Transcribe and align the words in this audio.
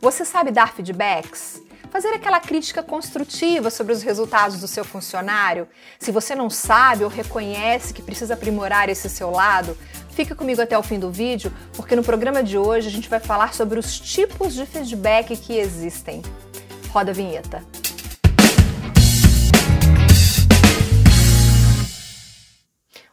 Você 0.00 0.24
sabe 0.24 0.52
dar 0.52 0.72
feedbacks? 0.72 1.60
Fazer 1.90 2.10
aquela 2.10 2.38
crítica 2.38 2.84
construtiva 2.84 3.68
sobre 3.68 3.92
os 3.92 4.00
resultados 4.00 4.60
do 4.60 4.68
seu 4.68 4.84
funcionário? 4.84 5.66
Se 5.98 6.12
você 6.12 6.36
não 6.36 6.48
sabe 6.48 7.02
ou 7.02 7.10
reconhece 7.10 7.92
que 7.92 8.00
precisa 8.00 8.34
aprimorar 8.34 8.88
esse 8.88 9.08
seu 9.08 9.30
lado, 9.30 9.76
fica 10.10 10.36
comigo 10.36 10.62
até 10.62 10.78
o 10.78 10.84
fim 10.84 11.00
do 11.00 11.10
vídeo, 11.10 11.52
porque 11.74 11.96
no 11.96 12.04
programa 12.04 12.44
de 12.44 12.56
hoje 12.56 12.86
a 12.86 12.90
gente 12.92 13.08
vai 13.08 13.18
falar 13.18 13.54
sobre 13.54 13.76
os 13.76 13.98
tipos 13.98 14.54
de 14.54 14.64
feedback 14.66 15.36
que 15.36 15.58
existem. 15.58 16.22
Roda 16.90 17.10
a 17.10 17.14
vinheta. 17.14 17.77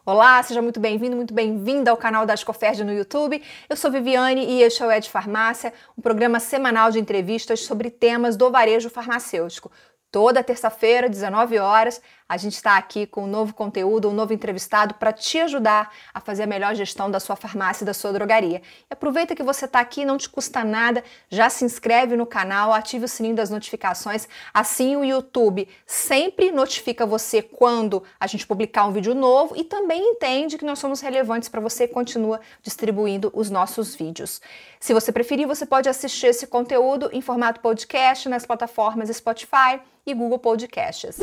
Olá, 0.07 0.43
seja 0.43 0.61
muito 0.61 0.79
bem-vindo, 0.79 1.15
muito 1.15 1.33
bem-vinda 1.33 1.89
ao 1.89 1.97
canal 1.97 2.27
da 2.27 2.33
Ascoferd 2.33 2.83
no 2.83 2.93
YouTube. 2.93 3.41
Eu 3.67 3.75
sou 3.75 3.89
Viviane 3.89 4.45
e 4.45 4.61
este 4.61 4.83
é 4.83 4.85
o 4.85 4.91
Ed 4.91 5.09
Farmácia, 5.09 5.73
um 5.97 6.01
programa 6.01 6.39
semanal 6.39 6.91
de 6.91 6.99
entrevistas 6.99 7.61
sobre 7.61 7.89
temas 7.89 8.37
do 8.37 8.51
varejo 8.51 8.87
farmacêutico. 8.87 9.71
Toda 10.11 10.43
terça-feira, 10.43 11.09
19 11.09 11.57
horas, 11.57 11.99
a 12.27 12.37
gente 12.37 12.53
está 12.53 12.77
aqui 12.77 13.05
com 13.05 13.23
um 13.23 13.27
novo 13.27 13.53
conteúdo, 13.53 14.09
um 14.09 14.13
novo 14.13 14.33
entrevistado 14.33 14.95
para 14.95 15.13
te 15.13 15.39
ajudar 15.39 15.91
a 16.13 16.19
fazer 16.19 16.43
a 16.43 16.47
melhor 16.47 16.73
gestão 16.75 17.09
da 17.09 17.19
sua 17.19 17.35
farmácia 17.35 17.83
e 17.83 17.85
da 17.85 17.93
sua 17.93 18.11
drogaria. 18.11 18.61
E 18.89 18.93
aproveita 18.93 19.35
que 19.35 19.43
você 19.43 19.65
está 19.65 19.79
aqui, 19.79 20.03
não 20.03 20.17
te 20.17 20.29
custa 20.29 20.63
nada, 20.63 21.03
já 21.29 21.49
se 21.49 21.63
inscreve 21.63 22.15
no 22.15 22.25
canal, 22.25 22.73
ative 22.73 23.05
o 23.05 23.07
sininho 23.07 23.35
das 23.35 23.49
notificações, 23.49 24.27
assim 24.53 24.95
o 24.95 25.03
YouTube 25.03 25.67
sempre 25.85 26.51
notifica 26.51 27.05
você 27.05 27.41
quando 27.41 28.03
a 28.19 28.27
gente 28.27 28.47
publicar 28.47 28.85
um 28.85 28.91
vídeo 28.91 29.13
novo 29.13 29.55
e 29.55 29.63
também 29.63 30.01
entende 30.01 30.57
que 30.57 30.65
nós 30.65 30.79
somos 30.79 31.01
relevantes 31.01 31.47
para 31.47 31.61
você 31.61 31.83
e 31.85 31.87
continua 31.87 32.41
distribuindo 32.61 33.31
os 33.33 33.49
nossos 33.49 33.95
vídeos. 33.95 34.41
Se 34.79 34.93
você 34.93 35.11
preferir, 35.11 35.47
você 35.47 35.65
pode 35.65 35.87
assistir 35.87 36.27
esse 36.27 36.47
conteúdo 36.47 37.09
em 37.13 37.21
formato 37.21 37.59
podcast 37.59 38.27
nas 38.27 38.45
plataformas 38.45 39.15
Spotify 39.15 39.79
e 40.05 40.13
Google 40.13 40.39
Podcasts. 40.39 41.19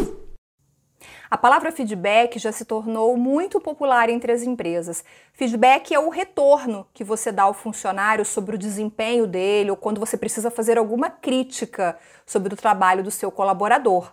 A 1.31 1.36
palavra 1.36 1.72
feedback 1.72 2.39
já 2.39 2.53
se 2.53 2.64
tornou 2.64 3.17
muito 3.17 3.61
popular 3.61 4.08
entre 4.08 4.33
as 4.33 4.42
empresas. 4.42 5.05
Feedback 5.33 5.94
é 5.94 5.98
o 5.98 6.09
retorno 6.09 6.86
que 6.92 7.03
você 7.05 7.33
dá 7.33 7.44
ao 7.44 7.55
funcionário 7.55 8.25
sobre 8.25 8.56
o 8.56 8.59
desempenho 8.59 9.27
dele 9.27 9.70
ou 9.70 9.77
quando 9.77 9.98
você 9.98 10.17
precisa 10.17 10.50
fazer 10.50 10.78
alguma 10.78 11.11
crítica 11.11 11.98
sobre 12.27 12.55
o 12.55 12.56
trabalho 12.56 13.03
do 13.03 13.11
seu 13.11 13.31
colaborador. 13.31 14.12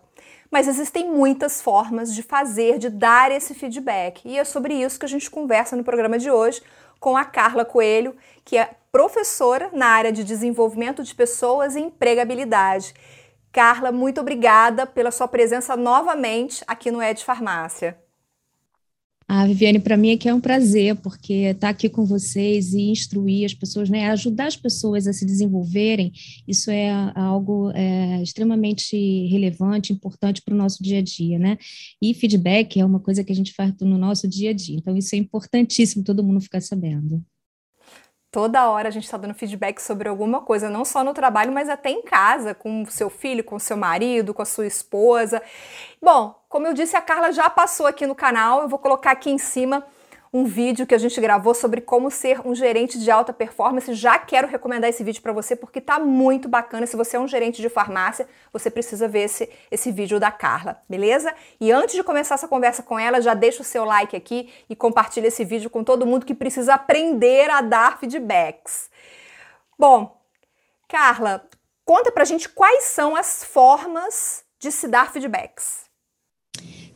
Mas 0.52 0.68
existem 0.68 1.10
muitas 1.10 1.62
formas 1.62 2.14
de 2.14 2.24
fazer, 2.24 2.80
de 2.80 2.90
dar 2.90 3.32
esse 3.32 3.54
feedback. 3.54 4.22
E 4.26 4.38
é 4.38 4.44
sobre 4.44 4.74
isso 4.74 5.00
que 5.00 5.06
a 5.06 5.10
gente 5.10 5.30
conversa 5.30 5.76
no 5.76 5.84
programa 5.84 6.18
de 6.18 6.32
hoje 6.32 6.62
com 7.00 7.16
a 7.16 7.24
Carla 7.24 7.64
Coelho, 7.64 8.16
que 8.44 8.58
é 8.58 8.72
professora 8.92 9.70
na 9.72 9.88
área 9.88 10.12
de 10.12 10.24
desenvolvimento 10.24 11.04
de 11.04 11.14
pessoas 11.14 11.76
e 11.76 11.80
empregabilidade. 11.80 12.94
Carla, 13.52 13.92
muito 13.92 14.22
obrigada 14.22 14.86
pela 14.86 15.12
sua 15.12 15.28
presença 15.28 15.76
novamente 15.76 16.64
aqui 16.68 16.92
no 16.92 17.02
Ed 17.02 17.24
Farmácia. 17.24 17.98
Ah, 19.32 19.46
Viviane, 19.46 19.80
para 19.80 19.96
mim 19.96 20.12
aqui 20.12 20.28
é 20.28 20.34
um 20.34 20.42
prazer, 20.42 20.96
porque 20.96 21.34
estar 21.34 21.68
tá 21.68 21.70
aqui 21.70 21.88
com 21.88 22.04
vocês 22.04 22.74
e 22.74 22.90
instruir 22.90 23.46
as 23.46 23.54
pessoas, 23.54 23.88
né, 23.88 24.10
ajudar 24.10 24.48
as 24.48 24.56
pessoas 24.56 25.06
a 25.06 25.14
se 25.14 25.24
desenvolverem, 25.24 26.12
isso 26.48 26.72
é 26.72 26.90
algo 27.14 27.70
é, 27.76 28.24
extremamente 28.24 28.98
relevante, 29.28 29.94
importante 29.94 30.42
para 30.42 30.56
o 30.56 30.58
nosso 30.58 30.82
dia 30.82 30.98
a 30.98 31.02
dia, 31.04 31.38
né? 31.38 31.60
E 32.02 32.12
feedback 32.16 32.80
é 32.80 32.86
uma 32.86 33.00
coisa 33.00 33.24
que 33.24 33.32
a 33.32 33.36
gente 33.36 33.54
faz 33.54 33.72
no 33.82 34.00
nosso 34.00 34.28
dia 34.28 34.50
a 34.50 34.54
dia, 34.54 34.76
então 34.76 34.98
isso 34.98 35.14
é 35.14 35.20
importantíssimo 35.20 36.04
todo 36.04 36.24
mundo 36.24 36.42
ficar 36.42 36.62
sabendo. 36.62 37.24
Toda 38.32 38.70
hora 38.70 38.90
a 38.90 38.92
gente 38.92 39.06
está 39.06 39.18
dando 39.18 39.34
feedback 39.34 39.80
sobre 39.80 40.08
alguma 40.08 40.42
coisa, 40.42 40.70
não 40.70 40.86
só 40.86 41.04
no 41.04 41.16
trabalho, 41.16 41.52
mas 41.52 41.68
até 41.68 41.90
em 41.90 42.04
casa, 42.04 42.54
com 42.54 42.84
o 42.84 42.92
seu 42.92 43.10
filho, 43.10 43.44
com 43.44 43.56
o 43.56 43.60
seu 43.60 43.76
marido, 43.76 44.36
com 44.36 44.42
a 44.44 44.46
sua 44.46 44.68
esposa. 44.68 45.42
Bom, 46.00 46.36
como 46.48 46.68
eu 46.68 46.74
disse, 46.74 46.96
a 46.96 47.02
Carla 47.02 47.32
já 47.32 47.50
passou 47.50 47.88
aqui 47.88 48.06
no 48.06 48.14
canal, 48.14 48.62
eu 48.62 48.70
vou 48.70 48.78
colocar 48.78 49.12
aqui 49.12 49.32
em 49.32 49.40
cima 49.40 49.84
um 50.32 50.46
vídeo 50.46 50.86
que 50.86 50.94
a 50.94 50.98
gente 50.98 51.20
gravou 51.20 51.54
sobre 51.54 51.82
como 51.82 52.12
ser 52.12 52.46
um 52.46 52.54
gerente 52.54 53.00
de 53.00 53.10
alta 53.10 53.34
performance. 53.34 53.94
Já 53.94 54.18
quero 54.18 54.48
recomendar 54.48 54.90
esse 54.90 55.04
vídeo 55.04 55.22
para 55.22 55.34
você 55.34 55.56
porque 55.56 55.82
tá 55.82 56.00
muito 56.00 56.48
bacana. 56.48 56.86
Se 56.86 56.96
você 56.96 57.18
é 57.18 57.20
um 57.20 57.28
gerente 57.28 57.62
de 57.62 57.70
farmácia, 57.70 58.28
você 58.54 58.70
precisa 58.70 59.08
ver 59.08 59.24
esse, 59.24 59.50
esse 59.72 59.92
vídeo 59.92 60.20
da 60.20 60.32
Carla, 60.32 60.82
beleza? 60.88 61.34
E 61.60 61.72
antes 61.72 61.96
de 61.96 62.04
começar 62.04 62.36
essa 62.36 62.48
conversa 62.48 62.84
com 62.84 63.00
ela, 63.00 63.22
já 63.22 63.34
deixa 63.34 63.62
o 63.62 63.66
seu 63.66 63.84
like 63.86 64.16
aqui 64.16 64.54
e 64.70 64.76
compartilha 64.76 65.28
esse 65.28 65.44
vídeo 65.44 65.70
com 65.70 65.84
todo 65.84 66.06
mundo 66.06 66.26
que 66.26 66.36
precisa 66.36 66.76
aprender 66.76 67.50
a 67.50 67.62
dar 67.62 68.00
feedbacks. 68.00 68.90
Bom, 69.78 70.16
Carla, 70.88 71.48
conta 71.86 72.12
pra 72.12 72.26
gente 72.26 72.50
quais 72.50 72.84
são 72.86 73.16
as 73.16 73.44
formas 73.44 74.44
de 74.60 74.72
se 74.72 74.88
dar 74.88 75.12
feedbacks. 75.12 75.89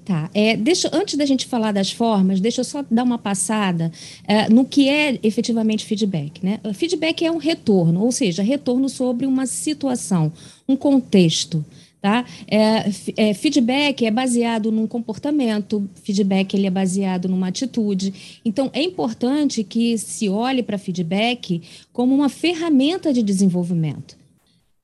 Tá, 0.06 0.30
é, 0.34 0.58
deixa, 0.58 0.90
antes 0.92 1.16
da 1.16 1.26
gente 1.26 1.46
falar 1.46 1.72
das 1.72 1.90
formas, 1.90 2.42
deixa 2.42 2.60
eu 2.60 2.66
só 2.66 2.84
dar 2.92 3.04
uma 3.04 3.18
passada 3.18 3.90
é, 4.28 4.50
no 4.50 4.66
que 4.66 4.90
é 4.90 5.18
efetivamente 5.24 5.86
feedback. 5.86 6.44
Né? 6.44 6.60
Feedback 6.74 7.26
é 7.26 7.32
um 7.32 7.38
retorno, 7.38 8.04
ou 8.04 8.12
seja, 8.12 8.44
retorno 8.44 8.90
sobre 8.90 9.26
uma 9.26 9.46
situação, 9.46 10.32
um 10.68 10.76
contexto. 10.76 11.64
Tá? 12.02 12.26
É, 12.50 13.30
é, 13.30 13.34
feedback 13.34 14.06
é 14.06 14.12
baseado 14.12 14.74
num 14.74 14.86
comportamento, 14.86 15.90
feedback 16.04 16.54
ele 16.54 16.68
é 16.68 16.70
baseado 16.70 17.30
numa 17.30 17.48
atitude. 17.48 18.42
Então, 18.44 18.70
é 18.74 18.84
importante 18.84 19.64
que 19.64 19.98
se 19.98 20.28
olhe 20.28 20.62
para 20.62 20.78
feedback 20.78 21.62
como 21.94 22.14
uma 22.14 22.28
ferramenta 22.28 23.14
de 23.14 23.24
desenvolvimento 23.24 24.22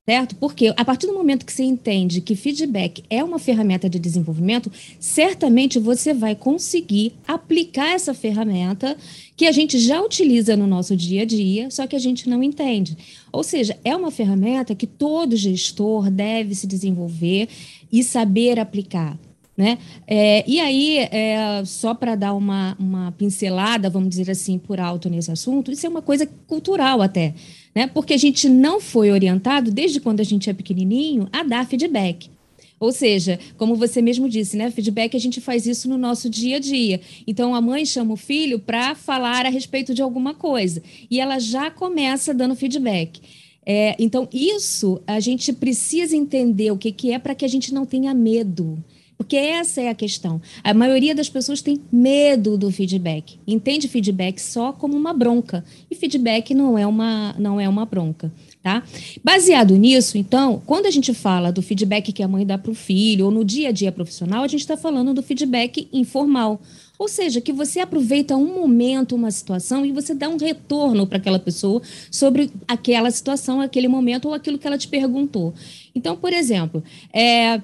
certo? 0.10 0.36
Porque 0.38 0.74
a 0.76 0.84
partir 0.84 1.06
do 1.06 1.14
momento 1.14 1.46
que 1.46 1.54
você 1.54 1.62
entende 1.62 2.20
que 2.20 2.36
feedback 2.36 3.04
é 3.12 3.24
uma 3.24 3.38
ferramenta 3.38 3.88
de 3.88 4.00
desenvolvimento, 4.00 4.72
certamente 5.00 5.78
você 5.78 6.16
vai 6.16 6.34
conseguir 6.34 7.14
aplicar 7.28 7.92
essa 7.92 8.12
ferramenta 8.12 8.98
que 9.38 9.46
a 9.46 9.52
gente 9.52 9.78
já 9.78 10.02
utiliza 10.02 10.58
no 10.58 10.66
nosso 10.66 10.96
dia 10.96 11.22
a 11.22 11.26
dia, 11.26 11.70
só 11.70 11.86
que 11.86 11.96
a 11.96 12.00
gente 12.00 12.28
não 12.28 12.42
entende. 12.42 12.98
Ou 13.32 13.44
seja, 13.44 13.78
é 13.86 13.96
uma 13.96 14.10
ferramenta 14.10 14.74
que 14.74 14.88
todo 14.88 15.38
gestor 15.38 16.10
deve 16.10 16.56
se 16.56 16.66
desenvolver 16.66 17.48
e 17.92 18.04
saber 18.04 18.60
aplicar. 18.60 19.16
Né? 19.60 19.78
É, 20.08 20.42
e 20.48 20.58
aí, 20.58 21.00
é, 21.00 21.62
só 21.66 21.94
para 21.94 22.16
dar 22.16 22.34
uma, 22.34 22.78
uma 22.80 23.12
pincelada, 23.12 23.90
vamos 23.90 24.08
dizer 24.08 24.32
assim, 24.32 24.58
por 24.58 24.80
alto 24.80 25.10
nesse 25.10 25.30
assunto, 25.30 25.70
isso 25.70 25.86
é 25.86 25.90
uma 25.90 26.02
coisa 26.02 26.26
cultural 26.48 27.02
até, 27.02 27.34
né? 27.76 27.86
porque 27.86 28.14
a 28.14 28.18
gente 28.18 28.48
não 28.48 28.80
foi 28.80 29.12
orientado, 29.12 29.70
desde 29.70 30.00
quando 30.00 30.22
a 30.22 30.24
gente 30.24 30.50
é 30.50 30.54
pequenininho, 30.54 31.28
a 31.30 31.44
dar 31.44 31.68
feedback. 31.68 32.32
Ou 32.80 32.94
seja, 32.94 33.38
como 33.58 33.76
você 33.76 34.02
mesmo 34.02 34.30
disse, 34.30 34.56
né? 34.56 34.72
Feedback 34.72 35.14
a 35.14 35.20
gente 35.20 35.42
faz 35.42 35.68
isso 35.68 35.90
no 35.90 35.98
nosso 35.98 36.30
dia 36.30 36.56
a 36.56 36.60
dia. 36.60 37.02
Então 37.28 37.54
a 37.54 37.60
mãe 37.60 37.86
chama 37.86 38.14
o 38.14 38.16
filho 38.16 38.58
para 38.58 38.96
falar 38.96 39.46
a 39.46 39.50
respeito 39.50 39.94
de 39.94 40.02
alguma 40.02 40.34
coisa 40.34 40.82
e 41.12 41.20
ela 41.20 41.40
já 41.40 41.70
começa 41.70 42.34
dando 42.34 42.56
feedback. 42.56 43.20
É, 43.66 43.98
então, 44.00 44.30
isso 44.32 45.02
a 45.06 45.20
gente 45.20 45.52
precisa 45.52 46.16
entender 46.16 46.72
o 46.72 46.78
que, 46.78 46.94
que 46.94 47.12
é 47.12 47.20
para 47.20 47.36
que 47.36 47.44
a 47.44 47.50
gente 47.50 47.74
não 47.74 47.86
tenha 47.86 48.14
medo. 48.14 48.82
Porque 49.20 49.36
essa 49.36 49.82
é 49.82 49.90
a 49.90 49.94
questão. 49.94 50.42
A 50.64 50.74
maioria 50.74 51.14
das 51.14 51.28
pessoas 51.28 51.62
tem 51.62 51.82
medo 51.92 52.58
do 52.58 52.72
feedback. 52.72 53.38
Entende 53.46 53.90
feedback 53.90 54.40
só 54.40 54.72
como 54.72 54.96
uma 54.96 55.14
bronca. 55.14 55.62
E 55.92 55.94
feedback 55.94 56.54
não 56.54 56.78
é 56.78 56.88
uma, 56.88 57.36
não 57.38 57.60
é 57.60 57.68
uma 57.68 57.86
bronca. 57.86 58.32
Tá? 58.64 58.82
Baseado 59.22 59.76
nisso, 59.76 60.18
então, 60.18 60.62
quando 60.66 60.86
a 60.86 60.90
gente 60.90 61.14
fala 61.14 61.52
do 61.52 61.62
feedback 61.62 62.14
que 62.14 62.24
a 62.24 62.30
mãe 62.30 62.46
dá 62.46 62.58
para 62.58 62.72
o 62.72 62.74
filho, 62.74 63.26
ou 63.26 63.32
no 63.32 63.44
dia 63.44 63.70
a 63.70 63.72
dia 63.74 63.92
profissional, 63.92 64.42
a 64.42 64.48
gente 64.48 64.62
está 64.62 64.78
falando 64.78 65.14
do 65.14 65.22
feedback 65.22 65.90
informal. 65.92 66.62
Ou 66.98 67.10
seja, 67.10 67.42
que 67.42 67.52
você 67.52 67.82
aproveita 67.82 68.38
um 68.38 68.56
momento, 68.56 69.16
uma 69.16 69.32
situação, 69.32 69.86
e 69.86 69.92
você 69.92 70.16
dá 70.16 70.30
um 70.30 70.38
retorno 70.38 71.06
para 71.06 71.18
aquela 71.18 71.40
pessoa 71.40 71.82
sobre 72.10 72.50
aquela 72.66 73.12
situação, 73.12 73.60
aquele 73.60 73.90
momento, 73.90 74.30
ou 74.30 74.34
aquilo 74.34 74.58
que 74.58 74.66
ela 74.66 74.78
te 74.78 74.88
perguntou. 74.88 75.54
Então, 75.94 76.16
por 76.16 76.32
exemplo, 76.32 76.82
é, 77.14 77.62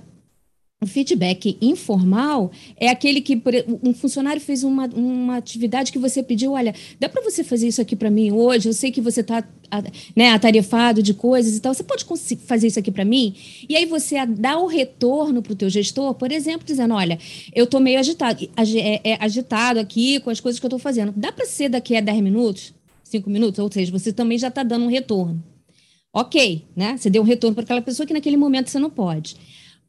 o 0.81 0.87
feedback 0.87 1.57
informal 1.61 2.51
é 2.75 2.89
aquele 2.89 3.21
que 3.21 3.41
um 3.81 3.93
funcionário 3.93 4.41
fez 4.41 4.63
uma, 4.63 4.85
uma 4.87 5.37
atividade 5.37 5.91
que 5.91 5.97
você 5.97 6.21
pediu, 6.21 6.51
olha, 6.51 6.75
dá 6.99 7.07
para 7.07 7.23
você 7.23 7.43
fazer 7.43 7.67
isso 7.67 7.81
aqui 7.81 7.95
para 7.95 8.11
mim 8.11 8.31
hoje? 8.31 8.67
Eu 8.67 8.73
sei 8.73 8.91
que 8.91 8.99
você 8.99 9.21
está 9.21 9.43
né, 10.15 10.31
atarefado 10.31 11.01
de 11.01 11.13
coisas 11.13 11.55
e 11.55 11.61
tal, 11.61 11.73
você 11.73 11.83
pode 11.83 12.05
fazer 12.45 12.67
isso 12.67 12.77
aqui 12.77 12.91
para 12.91 13.05
mim? 13.05 13.35
E 13.67 13.75
aí 13.75 13.85
você 13.85 14.25
dá 14.25 14.59
o 14.59 14.67
retorno 14.67 15.41
para 15.41 15.53
o 15.53 15.55
teu 15.55 15.69
gestor, 15.69 16.13
por 16.13 16.31
exemplo, 16.31 16.65
dizendo, 16.65 16.93
olha, 16.93 17.17
eu 17.53 17.63
estou 17.63 17.79
meio 17.79 17.97
agitado, 17.97 18.47
é, 18.57 19.11
é, 19.11 19.17
agitado 19.19 19.79
aqui 19.79 20.19
com 20.19 20.29
as 20.29 20.41
coisas 20.41 20.59
que 20.59 20.65
eu 20.65 20.69
estou 20.69 20.79
fazendo. 20.79 21.13
Dá 21.15 21.31
para 21.31 21.45
ser 21.45 21.69
daqui 21.69 21.95
a 21.95 22.01
10 22.01 22.21
minutos, 22.21 22.73
5 23.03 23.29
minutos? 23.29 23.59
Ou 23.59 23.71
seja, 23.71 23.91
você 23.91 24.11
também 24.11 24.37
já 24.37 24.49
está 24.49 24.61
dando 24.61 24.85
um 24.85 24.89
retorno. 24.89 25.41
Ok, 26.13 26.65
né? 26.75 26.95
Você 26.97 27.09
deu 27.09 27.21
um 27.21 27.25
retorno 27.25 27.55
para 27.55 27.63
aquela 27.63 27.81
pessoa 27.81 28.05
que 28.05 28.13
naquele 28.13 28.37
momento 28.37 28.69
você 28.69 28.79
não 28.79 28.89
pode. 28.89 29.35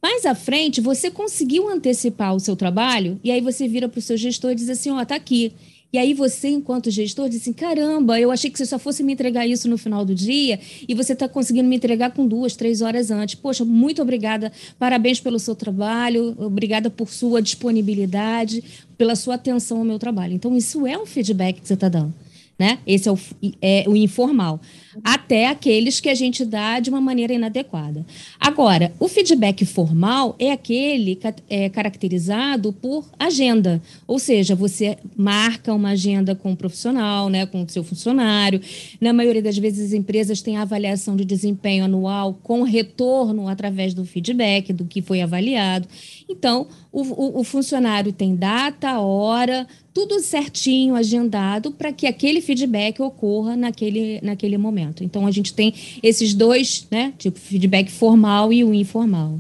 Mais 0.07 0.25
à 0.25 0.37
frente, 0.37 0.81
você 0.81 1.11
conseguiu 1.11 1.69
antecipar 1.69 2.33
o 2.33 2.39
seu 2.39 2.55
trabalho 2.55 3.19
e 3.25 3.31
aí 3.33 3.41
você 3.41 3.67
vira 3.67 3.89
para 3.89 3.99
o 3.99 4.01
seu 4.01 4.17
gestor 4.17 4.53
e 4.53 4.55
diz 4.55 4.71
assim, 4.71 4.89
ó, 4.89 5.03
oh, 5.03 5.05
tá 5.05 5.17
aqui. 5.17 5.53
E 5.93 5.99
aí 5.99 6.15
você, 6.15 6.47
enquanto 6.47 6.93
gestor, 6.93 7.29
diz 7.29 7.43
assim: 7.43 7.53
caramba, 7.53 8.21
eu 8.21 8.31
achei 8.31 8.49
que 8.49 8.57
você 8.57 8.67
só 8.67 8.79
fosse 8.79 9.03
me 9.03 9.13
entregar 9.13 9.49
isso 9.49 9.69
no 9.69 9.77
final 9.77 10.05
do 10.05 10.15
dia 10.15 10.61
e 10.89 10.95
você 10.95 11.13
está 11.13 11.29
conseguindo 11.29 11.69
me 11.69 11.75
entregar 11.75 12.13
com 12.13 12.25
duas, 12.25 12.55
três 12.55 12.83
horas 12.83 13.11
antes. 13.11 13.35
Poxa, 13.35 13.65
muito 13.65 14.01
obrigada, 14.01 14.53
parabéns 14.79 15.19
pelo 15.19 15.41
seu 15.41 15.57
trabalho, 15.57 16.37
obrigada 16.39 16.89
por 16.89 17.09
sua 17.09 17.43
disponibilidade, 17.43 18.63
pela 18.97 19.17
sua 19.17 19.35
atenção 19.35 19.79
ao 19.79 19.85
meu 19.85 19.99
trabalho. 19.99 20.35
Então, 20.35 20.57
isso 20.57 20.87
é 20.87 20.97
um 20.97 21.05
feedback 21.05 21.61
que 21.61 21.67
você 21.67 21.75
está 21.75 21.89
dando 21.89 22.15
né? 22.59 22.79
Esse 22.87 23.09
é 23.09 23.13
o, 23.13 23.19
é 23.61 23.85
o 23.87 23.95
informal. 23.95 24.61
Até 25.05 25.47
aqueles 25.49 26.01
que 26.01 26.09
a 26.09 26.15
gente 26.15 26.45
dá 26.45 26.81
de 26.81 26.89
uma 26.89 27.01
maneira 27.01 27.35
inadequada. 27.35 28.05
Agora, 28.41 28.95
o 28.99 29.09
feedback 29.09 29.65
formal 29.67 30.35
é 30.39 30.51
aquele 30.53 31.19
é, 31.51 31.69
caracterizado 31.69 32.73
por 32.73 33.07
agenda. 33.19 33.83
Ou 34.07 34.19
seja, 34.19 34.55
você 34.55 34.97
marca 35.15 35.75
uma 35.75 35.91
agenda 35.91 36.35
com 36.35 36.53
o 36.53 36.57
profissional, 36.57 37.29
né, 37.29 37.45
com 37.45 37.63
o 37.63 37.69
seu 37.69 37.85
funcionário. 37.85 38.61
Na 39.01 39.13
maioria 39.13 39.43
das 39.43 39.59
vezes, 39.59 39.89
as 39.89 39.93
empresas 39.93 40.41
têm 40.41 40.57
avaliação 40.57 41.15
de 41.15 41.27
desempenho 41.27 41.85
anual 41.85 42.39
com 42.43 42.63
retorno 42.63 43.49
através 43.49 43.93
do 43.93 44.07
feedback, 44.07 44.73
do 44.73 44.87
que 44.87 45.03
foi 45.03 45.21
avaliado. 45.21 45.87
Então, 46.29 46.69
o, 46.97 47.03
o, 47.03 47.41
o 47.41 47.45
funcionário 47.45 48.11
tem 48.11 48.35
data, 48.35 48.99
hora, 48.99 49.67
tudo 49.93 50.19
certinho, 50.21 50.97
agendado, 50.97 51.71
para 51.71 51.93
que 51.93 52.07
aquele 52.07 52.41
feedback 52.41 53.03
ocorra 53.03 53.55
naquele, 53.55 54.19
naquele 54.23 54.57
momento. 54.57 55.05
Então, 55.05 55.27
a 55.27 55.31
gente 55.31 55.53
tem 55.53 55.75
esses 56.03 56.33
dois, 56.33 56.89
né, 56.91 57.13
tipo, 57.19 57.39
feedback 57.39 57.91
formal 57.91 58.51
e 58.51 58.65
o 58.65 58.73
informal. 58.73 59.39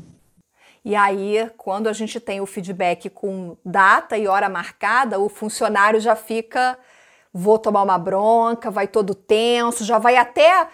E 0.84 0.94
aí, 0.94 1.50
quando 1.56 1.86
a 1.86 1.94
gente 1.94 2.20
tem 2.20 2.42
o 2.42 2.46
feedback 2.46 3.08
com 3.08 3.56
data 3.64 4.18
e 4.18 4.28
hora 4.28 4.50
marcada, 4.50 5.18
o 5.18 5.30
funcionário 5.30 5.98
já 5.98 6.14
fica, 6.14 6.78
vou 7.32 7.58
tomar 7.58 7.82
uma 7.82 7.98
bronca, 7.98 8.70
vai 8.70 8.86
todo 8.86 9.14
tenso, 9.14 9.82
já 9.82 9.98
vai 9.98 10.18
até 10.18 10.68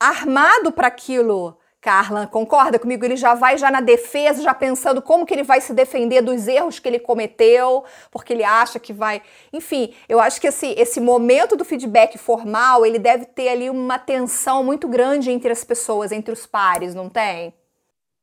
armado 0.00 0.72
para 0.72 0.88
aquilo 0.88 1.56
Carla, 1.80 2.26
concorda 2.26 2.78
comigo? 2.78 3.04
Ele 3.04 3.16
já 3.16 3.34
vai 3.34 3.56
já 3.56 3.70
na 3.70 3.80
defesa, 3.80 4.42
já 4.42 4.52
pensando 4.52 5.00
como 5.00 5.24
que 5.24 5.32
ele 5.32 5.44
vai 5.44 5.60
se 5.60 5.72
defender 5.72 6.20
dos 6.22 6.48
erros 6.48 6.80
que 6.80 6.88
ele 6.88 6.98
cometeu, 6.98 7.84
porque 8.10 8.32
ele 8.32 8.42
acha 8.42 8.80
que 8.80 8.92
vai. 8.92 9.22
Enfim, 9.52 9.94
eu 10.08 10.18
acho 10.18 10.40
que 10.40 10.48
esse, 10.48 10.66
esse 10.76 11.00
momento 11.00 11.56
do 11.56 11.64
feedback 11.64 12.18
formal, 12.18 12.84
ele 12.84 12.98
deve 12.98 13.26
ter 13.26 13.48
ali 13.48 13.70
uma 13.70 13.98
tensão 13.98 14.64
muito 14.64 14.88
grande 14.88 15.30
entre 15.30 15.52
as 15.52 15.62
pessoas, 15.62 16.10
entre 16.10 16.32
os 16.32 16.46
pares, 16.46 16.94
não 16.94 17.08
tem? 17.08 17.54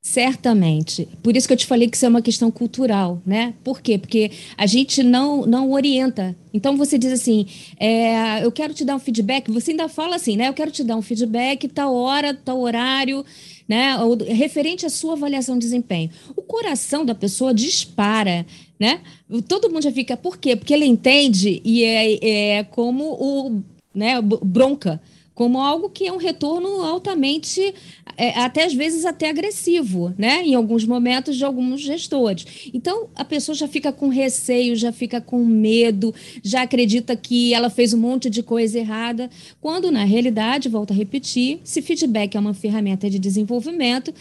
Certamente. 0.05 1.09
Por 1.23 1.35
isso 1.35 1.47
que 1.47 1.53
eu 1.53 1.57
te 1.57 1.65
falei 1.65 1.89
que 1.89 1.97
isso 1.97 2.05
é 2.05 2.09
uma 2.09 2.21
questão 2.21 2.51
cultural, 2.51 3.19
né? 3.25 3.55
Por 3.63 3.81
quê? 3.81 3.97
Porque 3.97 4.29
a 4.55 4.67
gente 4.67 5.01
não, 5.01 5.47
não 5.47 5.71
orienta. 5.71 6.37
Então 6.53 6.77
você 6.77 6.95
diz 6.95 7.11
assim: 7.11 7.47
é, 7.79 8.45
eu 8.45 8.51
quero 8.51 8.71
te 8.71 8.85
dar 8.85 8.95
um 8.95 8.99
feedback, 8.99 9.49
você 9.49 9.71
ainda 9.71 9.89
fala 9.89 10.15
assim, 10.15 10.37
né? 10.37 10.47
Eu 10.47 10.53
quero 10.53 10.69
te 10.69 10.83
dar 10.83 10.95
um 10.95 11.01
feedback, 11.01 11.67
tal 11.67 11.95
hora, 11.95 12.35
tal 12.35 12.59
horário, 12.59 13.25
né? 13.67 13.97
Ou, 13.97 14.15
referente 14.15 14.85
à 14.85 14.91
sua 14.91 15.13
avaliação 15.13 15.55
de 15.55 15.65
desempenho. 15.65 16.11
O 16.35 16.43
coração 16.43 17.03
da 17.03 17.15
pessoa 17.15 17.51
dispara. 17.51 18.45
Né? 18.79 19.01
Todo 19.47 19.71
mundo 19.71 19.83
já 19.83 19.91
fica, 19.91 20.15
por 20.15 20.37
quê? 20.37 20.55
Porque 20.55 20.73
ele 20.73 20.85
entende 20.85 21.61
e 21.63 21.83
é, 21.83 22.57
é 22.57 22.63
como 22.65 23.05
o 23.13 23.63
né, 23.95 24.21
bronca 24.21 25.01
como 25.35 25.59
algo 25.59 25.89
que 25.89 26.07
é 26.07 26.11
um 26.11 26.17
retorno 26.17 26.81
altamente, 26.81 27.75
é, 28.17 28.39
até 28.39 28.65
às 28.65 28.73
vezes 28.73 29.05
até 29.05 29.29
agressivo, 29.29 30.13
né? 30.17 30.43
Em 30.43 30.55
alguns 30.55 30.85
momentos 30.85 31.35
de 31.35 31.45
alguns 31.45 31.81
gestores. 31.81 32.69
Então 32.73 33.07
a 33.15 33.23
pessoa 33.25 33.55
já 33.55 33.67
fica 33.67 33.91
com 33.91 34.07
receio, 34.07 34.75
já 34.75 34.91
fica 34.91 35.19
com 35.21 35.43
medo, 35.45 36.13
já 36.43 36.61
acredita 36.61 37.15
que 37.15 37.53
ela 37.53 37.69
fez 37.69 37.93
um 37.93 37.99
monte 37.99 38.29
de 38.29 38.43
coisa 38.43 38.79
errada, 38.79 39.29
quando 39.61 39.91
na 39.91 40.03
realidade, 40.03 40.69
volto 40.69 40.91
a 40.91 40.95
repetir, 40.95 41.59
se 41.63 41.81
feedback 41.81 42.35
é 42.35 42.39
uma 42.39 42.53
ferramenta 42.53 43.09
de 43.09 43.19
desenvolvimento, 43.19 44.13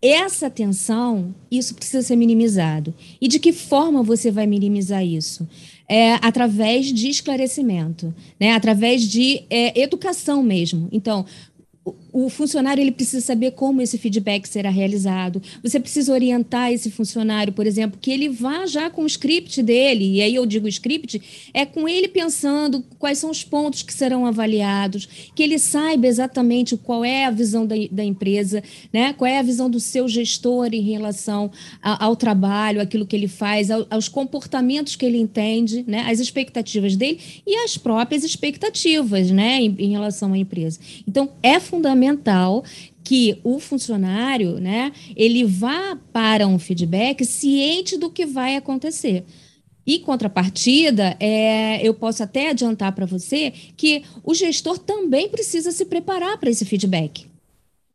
essa 0.00 0.50
tensão, 0.50 1.34
isso 1.50 1.74
precisa 1.74 2.02
ser 2.02 2.16
minimizado. 2.16 2.94
E 3.20 3.26
de 3.26 3.38
que 3.38 3.52
forma 3.52 4.02
você 4.02 4.30
vai 4.30 4.46
minimizar 4.46 5.04
isso? 5.04 5.48
é, 5.88 6.14
através 6.14 6.92
de 6.92 7.08
esclarecimento, 7.08 8.14
né? 8.38 8.52
através 8.52 9.02
de 9.02 9.44
é, 9.48 9.80
educação 9.80 10.42
mesmo. 10.42 10.88
Então, 10.90 11.24
o 12.18 12.30
funcionário 12.30 12.80
ele 12.80 12.92
precisa 12.92 13.20
saber 13.20 13.50
como 13.50 13.82
esse 13.82 13.98
feedback 13.98 14.48
será 14.48 14.70
realizado. 14.70 15.42
Você 15.62 15.78
precisa 15.78 16.10
orientar 16.14 16.72
esse 16.72 16.90
funcionário, 16.90 17.52
por 17.52 17.66
exemplo, 17.66 17.98
que 18.00 18.10
ele 18.10 18.30
vá 18.30 18.64
já 18.64 18.88
com 18.88 19.02
o 19.02 19.06
script 19.06 19.62
dele, 19.62 20.14
e 20.14 20.22
aí 20.22 20.34
eu 20.34 20.46
digo 20.46 20.66
script, 20.66 21.20
é 21.52 21.66
com 21.66 21.86
ele 21.86 22.08
pensando 22.08 22.82
quais 22.98 23.18
são 23.18 23.28
os 23.28 23.44
pontos 23.44 23.82
que 23.82 23.92
serão 23.92 24.24
avaliados, 24.24 25.06
que 25.34 25.42
ele 25.42 25.58
saiba 25.58 26.06
exatamente 26.06 26.74
qual 26.78 27.04
é 27.04 27.26
a 27.26 27.30
visão 27.30 27.66
da, 27.66 27.74
da 27.92 28.02
empresa, 28.02 28.62
né? 28.90 29.12
qual 29.12 29.30
é 29.30 29.38
a 29.38 29.42
visão 29.42 29.68
do 29.68 29.78
seu 29.78 30.08
gestor 30.08 30.70
em 30.72 30.80
relação 30.80 31.50
a, 31.82 32.02
ao 32.02 32.16
trabalho, 32.16 32.80
aquilo 32.80 33.04
que 33.04 33.14
ele 33.14 33.28
faz, 33.28 33.70
ao, 33.70 33.86
aos 33.90 34.08
comportamentos 34.08 34.96
que 34.96 35.04
ele 35.04 35.18
entende, 35.18 35.84
né? 35.86 36.06
as 36.08 36.18
expectativas 36.18 36.96
dele 36.96 37.20
e 37.46 37.56
as 37.56 37.76
próprias 37.76 38.24
expectativas 38.24 39.30
né? 39.30 39.60
em, 39.60 39.76
em 39.78 39.90
relação 39.90 40.32
à 40.32 40.38
empresa. 40.38 40.80
Então, 41.06 41.28
é 41.42 41.60
fundamental 41.60 42.05
fundamental 42.06 42.64
que 43.02 43.38
o 43.44 43.58
funcionário, 43.60 44.58
né, 44.58 44.92
ele 45.16 45.44
vá 45.44 45.96
para 46.12 46.46
um 46.46 46.58
feedback 46.58 47.24
ciente 47.24 47.96
do 47.96 48.10
que 48.10 48.26
vai 48.26 48.56
acontecer. 48.56 49.24
E 49.86 50.00
contrapartida, 50.00 51.16
é, 51.20 51.86
eu 51.86 51.94
posso 51.94 52.22
até 52.22 52.50
adiantar 52.50 52.92
para 52.92 53.06
você 53.06 53.52
que 53.76 54.02
o 54.24 54.34
gestor 54.34 54.78
também 54.78 55.28
precisa 55.28 55.70
se 55.70 55.84
preparar 55.84 56.38
para 56.38 56.50
esse 56.50 56.64
feedback. 56.64 57.26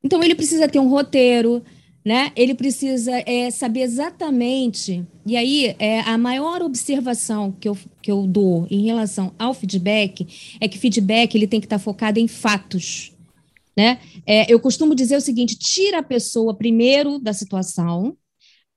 Então 0.01 0.23
ele 0.23 0.33
precisa 0.33 0.69
ter 0.69 0.79
um 0.79 0.87
roteiro, 0.87 1.61
né? 2.03 2.31
Ele 2.33 2.55
precisa 2.55 3.11
é, 3.25 3.51
saber 3.51 3.81
exatamente. 3.81 5.05
E 5.25 5.35
aí, 5.35 5.75
é, 5.77 5.99
a 5.99 6.17
maior 6.17 6.61
observação 6.61 7.53
que 7.59 7.67
eu, 7.67 7.77
que 8.01 8.09
eu 8.09 8.25
dou 8.25 8.65
em 8.71 8.85
relação 8.85 9.33
ao 9.37 9.53
feedback 9.53 10.55
é 10.61 10.69
que 10.69 10.79
feedback 10.79 11.35
ele 11.35 11.45
tem 11.45 11.59
que 11.59 11.65
estar 11.65 11.77
focado 11.77 12.19
em 12.19 12.27
fatos. 12.27 13.11
Né? 13.77 13.99
É, 14.25 14.51
eu 14.51 14.59
costumo 14.59 14.93
dizer 14.93 15.15
o 15.15 15.21
seguinte: 15.21 15.57
tira 15.57 15.99
a 15.99 16.03
pessoa 16.03 16.55
primeiro 16.55 17.19
da 17.19 17.33
situação, 17.33 18.17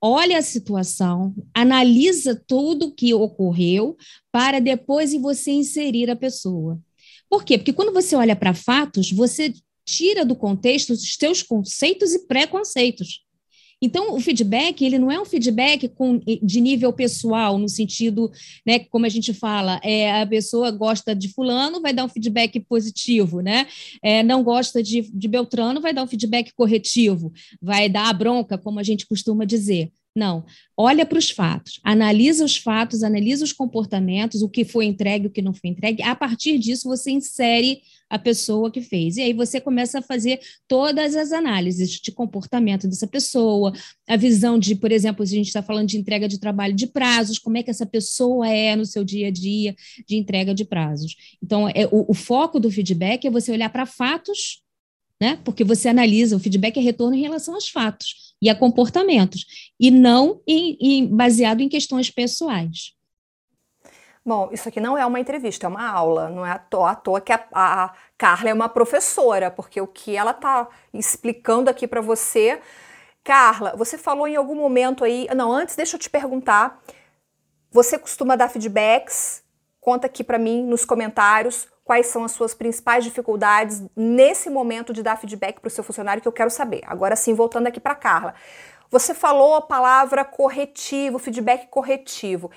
olha 0.01 0.37
a 0.37 0.41
situação, 0.41 1.33
analisa 1.53 2.41
tudo 2.47 2.93
que 2.93 3.13
ocorreu, 3.13 3.97
para 4.31 4.59
depois 4.59 5.13
você 5.13 5.51
inserir 5.51 6.09
a 6.09 6.15
pessoa. 6.15 6.79
Por 7.29 7.43
quê? 7.43 7.57
Porque 7.57 7.73
quando 7.73 7.93
você 7.93 8.15
olha 8.15 8.35
para 8.35 8.53
fatos, 8.53 9.11
você 9.11 9.53
tira 9.85 10.25
do 10.25 10.35
contexto 10.35 10.91
os 10.91 11.15
seus 11.15 11.43
conceitos 11.43 12.13
e 12.13 12.27
preconceitos. 12.27 13.24
Então, 13.85 14.15
o 14.15 14.19
feedback, 14.19 14.83
ele 14.83 14.97
não 14.97 15.11
é 15.11 15.21
um 15.21 15.25
feedback 15.25 15.87
com, 15.89 16.19
de 16.41 16.59
nível 16.59 16.91
pessoal, 16.91 17.57
no 17.59 17.69
sentido, 17.69 18.31
né, 18.65 18.79
como 18.79 19.05
a 19.05 19.09
gente 19.09 19.31
fala, 19.31 19.79
é, 19.83 20.21
a 20.21 20.25
pessoa 20.25 20.71
gosta 20.71 21.13
de 21.13 21.29
fulano, 21.29 21.79
vai 21.81 21.93
dar 21.93 22.03
um 22.03 22.09
feedback 22.09 22.59
positivo, 22.61 23.41
né? 23.41 23.67
É, 24.01 24.23
não 24.23 24.43
gosta 24.43 24.81
de, 24.81 25.01
de 25.01 25.27
Beltrano, 25.27 25.79
vai 25.79 25.93
dar 25.93 26.03
um 26.03 26.07
feedback 26.07 26.51
corretivo, 26.55 27.31
vai 27.61 27.87
dar 27.87 28.09
a 28.09 28.13
bronca, 28.13 28.57
como 28.57 28.79
a 28.79 28.83
gente 28.83 29.05
costuma 29.05 29.45
dizer. 29.45 29.91
Não, 30.17 30.45
olha 30.77 31.05
para 31.05 31.19
os 31.19 31.29
fatos, 31.29 31.79
analisa 31.83 32.45
os 32.45 32.55
fatos, 32.55 33.03
analisa 33.03 33.43
os 33.43 33.51
comportamentos, 33.51 34.41
o 34.41 34.47
que 34.47 34.63
foi 34.63 34.85
entregue, 34.85 35.27
o 35.27 35.29
que 35.29 35.41
não 35.41 35.53
foi 35.53 35.69
entregue. 35.69 36.01
A 36.01 36.15
partir 36.15 36.57
disso, 36.57 36.87
você 36.87 37.11
insere 37.11 37.81
a 38.09 38.19
pessoa 38.19 38.71
que 38.71 38.81
fez. 38.81 39.17
E 39.17 39.21
aí 39.21 39.33
você 39.33 39.59
começa 39.59 39.99
a 39.99 40.01
fazer 40.01 40.39
todas 40.67 41.15
as 41.15 41.31
análises 41.31 41.91
de 41.91 42.11
comportamento 42.11 42.87
dessa 42.87 43.07
pessoa, 43.07 43.73
a 44.07 44.15
visão 44.15 44.59
de, 44.59 44.75
por 44.75 44.91
exemplo, 44.91 45.25
se 45.25 45.33
a 45.33 45.37
gente 45.37 45.47
está 45.47 45.63
falando 45.63 45.87
de 45.87 45.97
entrega 45.97 46.27
de 46.27 46.39
trabalho 46.39 46.73
de 46.73 46.87
prazos, 46.87 47.39
como 47.39 47.57
é 47.57 47.63
que 47.63 47.71
essa 47.71 47.85
pessoa 47.85 48.47
é 48.47 48.75
no 48.75 48.85
seu 48.85 49.03
dia 49.03 49.27
a 49.27 49.31
dia 49.31 49.75
de 50.07 50.15
entrega 50.15 50.53
de 50.53 50.65
prazos. 50.65 51.15
Então, 51.43 51.67
é, 51.69 51.87
o, 51.91 52.05
o 52.09 52.13
foco 52.13 52.59
do 52.59 52.71
feedback 52.71 53.25
é 53.25 53.31
você 53.31 53.51
olhar 53.51 53.69
para 53.69 53.85
fatos 53.85 54.63
né? 55.19 55.39
Porque 55.43 55.63
você 55.63 55.87
analisa, 55.87 56.35
o 56.35 56.39
feedback 56.39 56.77
é 56.77 56.81
retorno 56.81 57.15
em 57.15 57.21
relação 57.21 57.53
aos 57.55 57.69
fatos 57.69 58.35
e 58.41 58.49
a 58.49 58.55
comportamentos, 58.55 59.45
e 59.79 59.89
não 59.89 60.41
em, 60.47 60.77
em, 60.79 61.07
baseado 61.07 61.61
em 61.61 61.69
questões 61.69 62.11
pessoais. 62.11 62.94
Bom, 64.27 64.49
isso 64.51 64.67
aqui 64.67 64.79
não 64.79 64.97
é 64.97 65.05
uma 65.05 65.19
entrevista, 65.19 65.67
é 65.67 65.69
uma 65.69 65.87
aula. 65.87 66.29
Não 66.29 66.43
é 66.43 66.51
à 66.51 66.57
toa, 66.57 66.91
à 66.91 66.95
toa 66.95 67.21
que 67.21 67.31
a, 67.31 67.45
a 67.53 67.93
Carla 68.17 68.49
é 68.49 68.53
uma 68.53 68.67
professora, 68.67 69.51
porque 69.51 69.79
o 69.79 69.85
que 69.85 70.17
ela 70.17 70.31
está 70.31 70.67
explicando 70.91 71.69
aqui 71.69 71.87
para 71.87 72.01
você. 72.01 72.59
Carla, 73.23 73.75
você 73.77 73.97
falou 73.97 74.27
em 74.27 74.35
algum 74.35 74.55
momento 74.55 75.03
aí. 75.03 75.27
Não, 75.35 75.51
antes 75.51 75.75
deixa 75.75 75.95
eu 75.95 75.99
te 75.99 76.09
perguntar. 76.09 76.81
Você 77.71 77.99
costuma 77.99 78.35
dar 78.35 78.49
feedbacks? 78.49 79.43
Conta 79.79 80.07
aqui 80.07 80.23
para 80.23 80.39
mim 80.39 80.63
nos 80.63 80.85
comentários 80.85 81.67
quais 81.83 82.07
são 82.07 82.23
as 82.23 82.31
suas 82.31 82.55
principais 82.55 83.03
dificuldades 83.03 83.83
nesse 83.95 84.49
momento 84.49 84.91
de 84.91 85.03
dar 85.03 85.17
feedback 85.17 85.59
para 85.59 85.67
o 85.67 85.71
seu 85.71 85.83
funcionário 85.83 86.19
que 86.19 86.27
eu 86.27 86.31
quero 86.31 86.49
saber. 86.49 86.81
Agora 86.87 87.15
sim, 87.15 87.35
voltando 87.35 87.67
aqui 87.67 87.79
para 87.79 87.93
Carla. 87.93 88.33
Você 88.89 89.13
falou 89.13 89.55
a 89.55 89.61
palavra 89.61 90.25
corretivo, 90.25 91.19
feedback 91.19 91.67
corretivo. 91.67 92.49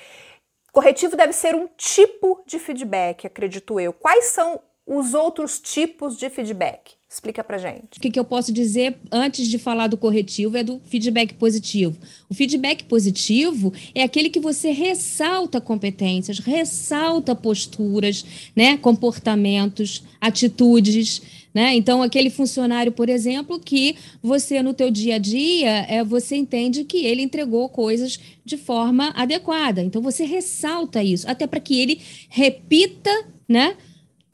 Corretivo 0.72 1.16
deve 1.16 1.32
ser 1.32 1.54
um 1.54 1.68
tipo 1.76 2.42
de 2.46 2.58
feedback, 2.58 3.26
acredito 3.26 3.80
eu. 3.80 3.92
Quais 3.92 4.26
são 4.26 4.60
os 4.88 5.12
outros 5.12 5.60
tipos 5.60 6.16
de 6.16 6.30
feedback? 6.30 6.96
Explica 7.10 7.42
pra 7.42 7.56
gente. 7.56 7.96
O 7.96 8.00
que, 8.00 8.10
que, 8.10 8.18
eu 8.18 8.24
posso 8.24 8.52
dizer 8.52 8.96
antes 9.10 9.48
de 9.48 9.58
falar 9.58 9.86
do 9.86 9.96
corretivo 9.96 10.56
é 10.58 10.62
do 10.62 10.80
feedback 10.84 11.32
positivo. 11.34 11.96
O 12.28 12.34
feedback 12.34 12.84
positivo 12.84 13.72
é 13.94 14.02
aquele 14.02 14.28
que 14.28 14.40
você 14.40 14.72
ressalta 14.72 15.58
competências, 15.58 16.38
ressalta 16.38 17.34
posturas, 17.34 18.24
né, 18.54 18.76
comportamentos, 18.76 20.04
atitudes. 20.20 21.22
Né? 21.54 21.74
Então, 21.76 22.02
aquele 22.02 22.28
funcionário, 22.28 22.92
por 22.92 23.08
exemplo, 23.08 23.58
que 23.58 23.96
você 24.22 24.62
no 24.62 24.74
teu 24.74 24.90
dia 24.90 25.14
a 25.14 25.18
dia, 25.18 25.86
é, 25.88 26.04
você 26.04 26.36
entende 26.36 26.84
que 26.84 27.06
ele 27.06 27.22
entregou 27.22 27.70
coisas 27.70 28.20
de 28.44 28.58
forma 28.58 29.12
adequada. 29.16 29.82
Então, 29.82 30.02
você 30.02 30.24
ressalta 30.24 31.02
isso, 31.02 31.28
até 31.28 31.46
para 31.46 31.58
que 31.58 31.80
ele 31.80 32.00
repita 32.28 33.10
né, 33.48 33.76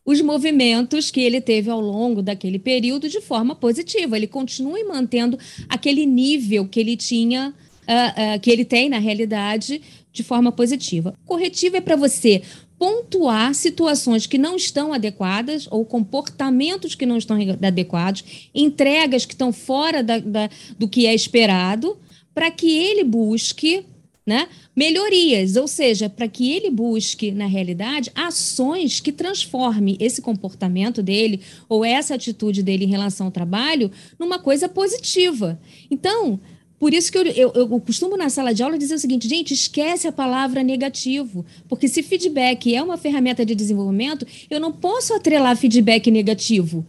os 0.04 0.20
movimentos 0.20 1.10
que 1.10 1.20
ele 1.20 1.40
teve 1.40 1.70
ao 1.70 1.80
longo 1.80 2.22
daquele 2.22 2.58
período 2.58 3.08
de 3.08 3.20
forma 3.20 3.54
positiva. 3.54 4.16
Ele 4.16 4.26
continue 4.26 4.84
mantendo 4.84 5.38
aquele 5.68 6.04
nível 6.04 6.68
que 6.68 6.78
ele 6.78 6.96
tinha, 6.96 7.54
uh, 7.82 8.36
uh, 8.36 8.40
que 8.40 8.50
ele 8.50 8.64
tem 8.64 8.88
na 8.88 8.98
realidade, 8.98 9.80
de 10.12 10.22
forma 10.22 10.52
positiva. 10.52 11.14
Corretivo 11.24 11.76
é 11.76 11.80
para 11.80 11.96
você 11.96 12.42
pontuar 12.78 13.54
situações 13.54 14.26
que 14.26 14.36
não 14.36 14.56
estão 14.56 14.92
adequadas 14.92 15.66
ou 15.70 15.84
comportamentos 15.84 16.94
que 16.94 17.06
não 17.06 17.16
estão 17.16 17.38
adequados, 17.62 18.50
entregas 18.54 19.24
que 19.24 19.32
estão 19.32 19.52
fora 19.52 20.02
da, 20.02 20.18
da, 20.18 20.50
do 20.78 20.86
que 20.86 21.06
é 21.06 21.14
esperado, 21.14 21.96
para 22.34 22.50
que 22.50 22.76
ele 22.76 23.04
busque 23.04 23.86
né? 24.26 24.48
Melhorias, 24.74 25.56
ou 25.56 25.68
seja, 25.68 26.08
para 26.08 26.26
que 26.26 26.52
ele 26.52 26.70
busque, 26.70 27.30
na 27.30 27.46
realidade, 27.46 28.10
ações 28.14 29.00
que 29.00 29.12
transforme 29.12 29.96
esse 30.00 30.20
comportamento 30.20 31.02
dele 31.02 31.40
ou 31.68 31.84
essa 31.84 32.14
atitude 32.14 32.62
dele 32.62 32.84
em 32.84 32.88
relação 32.88 33.26
ao 33.26 33.32
trabalho 33.32 33.90
numa 34.18 34.38
coisa 34.38 34.68
positiva. 34.68 35.60
Então, 35.90 36.40
por 36.78 36.92
isso 36.92 37.10
que 37.10 37.16
eu, 37.16 37.24
eu, 37.24 37.52
eu, 37.54 37.80
costumo 37.80 38.16
na 38.16 38.28
sala 38.28 38.52
de 38.52 38.62
aula 38.62 38.76
dizer 38.76 38.96
o 38.96 38.98
seguinte, 38.98 39.28
gente, 39.28 39.54
esquece 39.54 40.08
a 40.08 40.12
palavra 40.12 40.62
negativo, 40.62 41.46
porque 41.68 41.88
se 41.88 42.02
feedback 42.02 42.74
é 42.74 42.82
uma 42.82 42.98
ferramenta 42.98 43.46
de 43.46 43.54
desenvolvimento, 43.54 44.26
eu 44.50 44.58
não 44.58 44.72
posso 44.72 45.14
atrelar 45.14 45.56
feedback 45.56 46.10
negativo. 46.10 46.84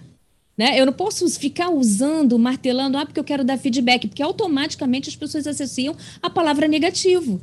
Né? 0.58 0.80
Eu 0.80 0.86
não 0.86 0.94
posso 0.94 1.30
ficar 1.40 1.70
usando, 1.70 2.40
martelando, 2.40 2.98
ah, 2.98 3.06
porque 3.06 3.20
eu 3.20 3.24
quero 3.24 3.44
dar 3.44 3.58
feedback, 3.58 4.08
porque 4.08 4.24
automaticamente 4.24 5.10
as 5.10 5.16
pessoas 5.16 5.46
associam 5.46 5.96
a 6.22 6.30
palavra 6.30 6.68
negativo. 6.68 7.42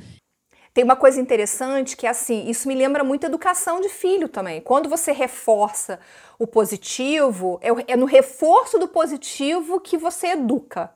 Tem 0.75 0.85
uma 0.85 0.97
coisa 0.97 1.21
interessante 1.21 1.97
que 1.97 2.07
é 2.07 2.11
assim, 2.11 2.49
isso 2.49 2.67
me 2.67 2.75
lembra 2.75 3.05
muito 3.05 3.25
educação 3.27 3.81
de 3.81 3.89
filho 3.91 4.29
também. 4.29 4.61
Quando 4.61 4.89
você 4.89 5.13
reforça 5.13 6.01
o 6.39 6.47
positivo, 6.47 7.61
é, 7.63 7.93
é 7.93 7.97
no 7.97 8.07
reforço 8.07 8.79
do 8.79 8.89
positivo 8.89 9.81
que 9.81 9.99
você 9.99 10.29
educa. 10.29 10.91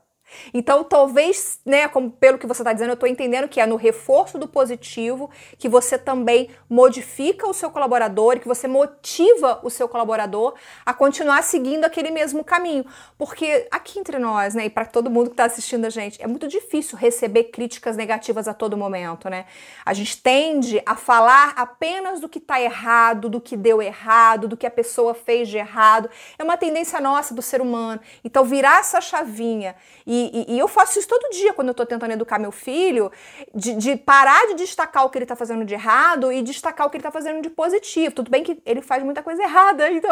Então, 0.53 0.83
talvez, 0.83 1.59
né, 1.65 1.87
como 1.87 2.11
pelo 2.11 2.37
que 2.37 2.47
você 2.47 2.61
está 2.61 2.73
dizendo, 2.73 2.89
eu 2.89 2.95
estou 2.95 3.07
entendendo 3.07 3.47
que 3.47 3.59
é 3.59 3.65
no 3.65 3.75
reforço 3.75 4.37
do 4.37 4.47
positivo 4.47 5.29
que 5.57 5.69
você 5.69 5.97
também 5.97 6.49
modifica 6.69 7.47
o 7.47 7.53
seu 7.53 7.69
colaborador, 7.69 8.39
que 8.39 8.47
você 8.47 8.67
motiva 8.67 9.59
o 9.63 9.69
seu 9.69 9.87
colaborador 9.87 10.53
a 10.85 10.93
continuar 10.93 11.43
seguindo 11.43 11.85
aquele 11.85 12.11
mesmo 12.11 12.43
caminho. 12.43 12.85
Porque 13.17 13.67
aqui 13.71 13.99
entre 13.99 14.19
nós, 14.19 14.53
né, 14.53 14.65
e 14.65 14.69
para 14.69 14.85
todo 14.85 15.09
mundo 15.09 15.27
que 15.27 15.33
está 15.33 15.45
assistindo 15.45 15.85
a 15.85 15.89
gente, 15.89 16.21
é 16.21 16.27
muito 16.27 16.47
difícil 16.47 16.97
receber 16.97 17.45
críticas 17.45 17.95
negativas 17.95 18.47
a 18.47 18.53
todo 18.53 18.77
momento, 18.77 19.29
né? 19.29 19.45
A 19.85 19.93
gente 19.93 20.21
tende 20.21 20.81
a 20.85 20.95
falar 20.95 21.53
apenas 21.55 22.19
do 22.19 22.29
que 22.29 22.39
está 22.39 22.59
errado, 22.59 23.29
do 23.29 23.39
que 23.39 23.55
deu 23.55 23.81
errado, 23.81 24.47
do 24.47 24.57
que 24.57 24.65
a 24.65 24.71
pessoa 24.71 25.13
fez 25.13 25.47
de 25.49 25.57
errado. 25.57 26.09
É 26.37 26.43
uma 26.43 26.57
tendência 26.57 26.99
nossa 26.99 27.33
do 27.33 27.41
ser 27.41 27.61
humano. 27.61 27.99
Então, 28.23 28.43
virar 28.43 28.79
essa 28.79 28.99
chavinha 29.01 29.75
e 30.05 30.16
e, 30.33 30.55
e, 30.55 30.59
eu 30.59 30.67
faço 30.67 30.99
isso 30.99 31.07
todo 31.07 31.31
dia 31.31 31.53
quando 31.53 31.69
eu 31.69 31.73
tô 31.73 31.85
tentando 31.85 32.11
educar 32.11 32.39
meu 32.39 32.51
filho, 32.51 33.11
de, 33.53 33.73
de 33.75 33.95
parar 33.95 34.47
de 34.47 34.55
destacar 34.55 35.05
o 35.05 35.09
que 35.09 35.17
ele 35.17 35.25
tá 35.25 35.35
fazendo 35.35 35.65
de 35.65 35.73
errado 35.73 36.31
e 36.31 36.41
destacar 36.41 36.87
o 36.87 36.89
que 36.89 36.97
ele 36.97 37.03
tá 37.03 37.11
fazendo 37.11 37.41
de 37.41 37.49
positivo. 37.49 38.15
Tudo 38.15 38.31
bem 38.31 38.43
que 38.43 38.61
ele 38.65 38.81
faz 38.81 39.03
muita 39.03 39.21
coisa 39.21 39.43
errada, 39.43 39.89
então 39.91 40.11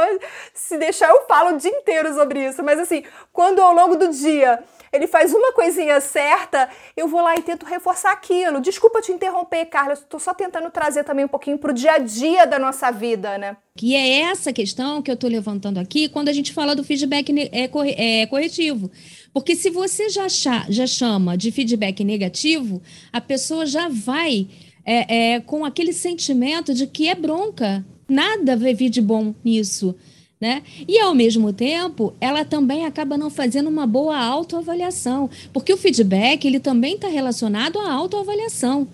se 0.53 0.77
deixar 0.77 1.09
eu 1.09 1.25
falo 1.27 1.55
o 1.55 1.57
dia 1.57 1.71
inteiro 1.71 2.13
sobre 2.13 2.45
isso. 2.45 2.63
Mas 2.63 2.79
assim, 2.79 3.03
quando 3.31 3.59
ao 3.59 3.73
longo 3.73 3.95
do 3.95 4.09
dia 4.09 4.63
ele 4.91 5.07
faz 5.07 5.33
uma 5.33 5.51
coisinha 5.51 5.99
certa, 5.99 6.69
eu 6.95 7.07
vou 7.07 7.21
lá 7.21 7.35
e 7.35 7.41
tento 7.41 7.65
reforçar 7.65 8.11
aquilo. 8.11 8.61
Desculpa 8.61 9.01
te 9.01 9.11
interromper, 9.11 9.65
Carla, 9.65 9.93
estou 9.93 10.19
só 10.19 10.33
tentando 10.33 10.69
trazer 10.69 11.03
também 11.03 11.25
um 11.25 11.29
pouquinho 11.29 11.57
para 11.57 11.71
o 11.71 11.73
dia 11.73 11.93
a 11.93 11.97
dia 11.97 12.45
da 12.45 12.57
nossa 12.57 12.91
vida, 12.91 13.37
né? 13.37 13.57
Que 13.77 13.93
é 13.93 14.21
essa 14.21 14.53
questão 14.53 15.01
que 15.01 15.11
eu 15.11 15.15
estou 15.15 15.29
levantando 15.29 15.79
aqui 15.79 16.07
quando 16.07 16.29
a 16.29 16.33
gente 16.33 16.53
fala 16.53 16.73
do 16.73 16.83
feedback 16.83 17.29
é, 17.51 18.21
é, 18.21 18.25
corretivo. 18.27 18.89
Porque 19.35 19.53
se 19.53 19.69
você 19.69 20.07
já, 20.07 20.27
já 20.69 20.87
chama 20.87 21.37
de 21.37 21.51
feedback 21.51 22.05
negativo, 22.05 22.81
a 23.11 23.19
pessoa 23.19 23.65
já 23.65 23.89
vai 23.89 24.47
é, 24.85 25.33
é, 25.33 25.39
com 25.41 25.65
aquele 25.65 25.91
sentimento 25.91 26.73
de 26.73 26.87
que 26.87 27.09
é 27.09 27.15
bronca. 27.15 27.85
Nada 28.07 28.55
vai 28.55 28.73
vir 28.73 28.89
de 28.89 29.01
bom 29.01 29.35
nisso. 29.43 29.93
Né? 30.39 30.63
E, 30.87 30.97
ao 30.99 31.13
mesmo 31.13 31.51
tempo, 31.51 32.13
ela 32.21 32.45
também 32.45 32.85
acaba 32.85 33.17
não 33.17 33.29
fazendo 33.29 33.67
uma 33.67 33.85
boa 33.85 34.17
autoavaliação, 34.17 35.29
porque 35.51 35.73
o 35.73 35.77
feedback 35.77 36.45
ele 36.45 36.61
também 36.61 36.95
está 36.95 37.09
relacionado 37.09 37.77
à 37.77 37.91
autoavaliação. 37.91 38.87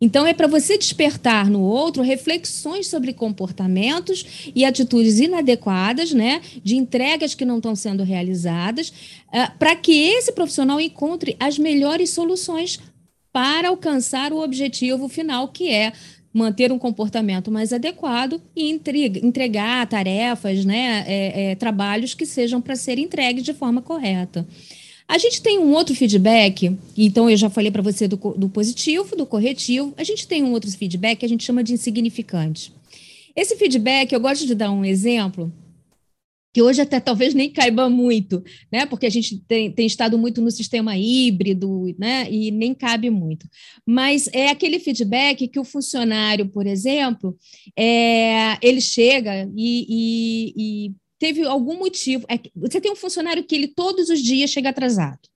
Então, 0.00 0.26
é 0.26 0.34
para 0.34 0.46
você 0.46 0.76
despertar 0.76 1.48
no 1.48 1.62
outro 1.62 2.02
reflexões 2.02 2.86
sobre 2.86 3.14
comportamentos 3.14 4.50
e 4.54 4.64
atitudes 4.64 5.18
inadequadas, 5.18 6.12
né, 6.12 6.42
de 6.62 6.76
entregas 6.76 7.34
que 7.34 7.46
não 7.46 7.56
estão 7.56 7.74
sendo 7.74 8.02
realizadas, 8.02 8.90
uh, 9.28 9.58
para 9.58 9.74
que 9.74 9.92
esse 9.92 10.32
profissional 10.32 10.78
encontre 10.78 11.34
as 11.40 11.58
melhores 11.58 12.10
soluções 12.10 12.78
para 13.32 13.68
alcançar 13.68 14.32
o 14.32 14.42
objetivo 14.42 15.08
final, 15.08 15.48
que 15.48 15.70
é 15.70 15.92
manter 16.32 16.70
um 16.70 16.78
comportamento 16.78 17.50
mais 17.50 17.72
adequado 17.72 18.40
e 18.54 18.70
entregar 18.70 19.86
tarefas, 19.86 20.66
né, 20.66 21.04
é, 21.06 21.50
é, 21.50 21.54
trabalhos 21.54 22.12
que 22.12 22.26
sejam 22.26 22.60
para 22.60 22.76
serem 22.76 23.06
entregues 23.06 23.42
de 23.42 23.54
forma 23.54 23.80
correta. 23.80 24.46
A 25.08 25.18
gente 25.18 25.40
tem 25.40 25.58
um 25.58 25.72
outro 25.72 25.94
feedback, 25.94 26.76
então 26.96 27.30
eu 27.30 27.36
já 27.36 27.48
falei 27.48 27.70
para 27.70 27.82
você 27.82 28.08
do, 28.08 28.16
do 28.16 28.48
positivo, 28.48 29.14
do 29.14 29.24
corretivo. 29.24 29.94
A 29.96 30.02
gente 30.02 30.26
tem 30.26 30.42
um 30.42 30.52
outro 30.52 30.70
feedback 30.70 31.20
que 31.20 31.26
a 31.26 31.28
gente 31.28 31.44
chama 31.44 31.62
de 31.62 31.72
insignificante. 31.72 32.72
Esse 33.34 33.54
feedback, 33.56 34.12
eu 34.12 34.20
gosto 34.20 34.46
de 34.46 34.54
dar 34.54 34.70
um 34.72 34.84
exemplo, 34.84 35.52
que 36.56 36.62
hoje 36.62 36.80
até 36.80 36.98
talvez 36.98 37.34
nem 37.34 37.50
caiba 37.50 37.88
muito, 37.90 38.42
né? 38.72 38.86
Porque 38.86 39.04
a 39.04 39.10
gente 39.10 39.38
tem, 39.46 39.70
tem 39.70 39.86
estado 39.86 40.16
muito 40.16 40.40
no 40.40 40.50
sistema 40.50 40.96
híbrido, 40.96 41.94
né? 41.98 42.26
E 42.30 42.50
nem 42.50 42.72
cabe 42.72 43.10
muito. 43.10 43.46
Mas 43.84 44.26
é 44.32 44.48
aquele 44.48 44.80
feedback 44.80 45.46
que 45.48 45.60
o 45.60 45.64
funcionário, 45.64 46.48
por 46.48 46.66
exemplo, 46.66 47.36
é, 47.78 48.56
ele 48.62 48.80
chega 48.80 49.48
e, 49.54 49.86
e, 49.86 50.54
e 50.56 50.94
teve 51.18 51.44
algum 51.44 51.78
motivo. 51.78 52.26
É, 52.28 52.38
você 52.54 52.80
tem 52.80 52.90
um 52.90 52.96
funcionário 52.96 53.44
que 53.44 53.54
ele 53.54 53.68
todos 53.68 54.08
os 54.08 54.20
dias 54.20 54.50
chega 54.50 54.70
atrasado. 54.70 55.28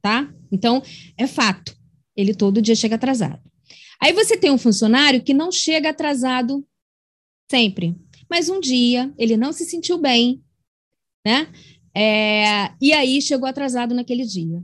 Tá? 0.00 0.32
Então, 0.52 0.82
é 1.16 1.26
fato. 1.26 1.76
Ele 2.16 2.34
todo 2.34 2.62
dia 2.62 2.74
chega 2.74 2.96
atrasado. 2.96 3.42
Aí 4.00 4.12
você 4.12 4.36
tem 4.36 4.50
um 4.50 4.58
funcionário 4.58 5.22
que 5.22 5.32
não 5.32 5.50
chega 5.50 5.90
atrasado 5.90 6.66
sempre. 7.50 7.96
Mas 8.28 8.48
um 8.48 8.60
dia 8.60 9.12
ele 9.18 9.36
não 9.36 9.52
se 9.52 9.64
sentiu 9.64 9.98
bem, 9.98 10.42
né? 11.26 11.48
É, 11.94 12.72
e 12.80 12.92
aí 12.92 13.22
chegou 13.22 13.48
atrasado 13.48 13.94
naquele 13.94 14.24
dia. 14.24 14.62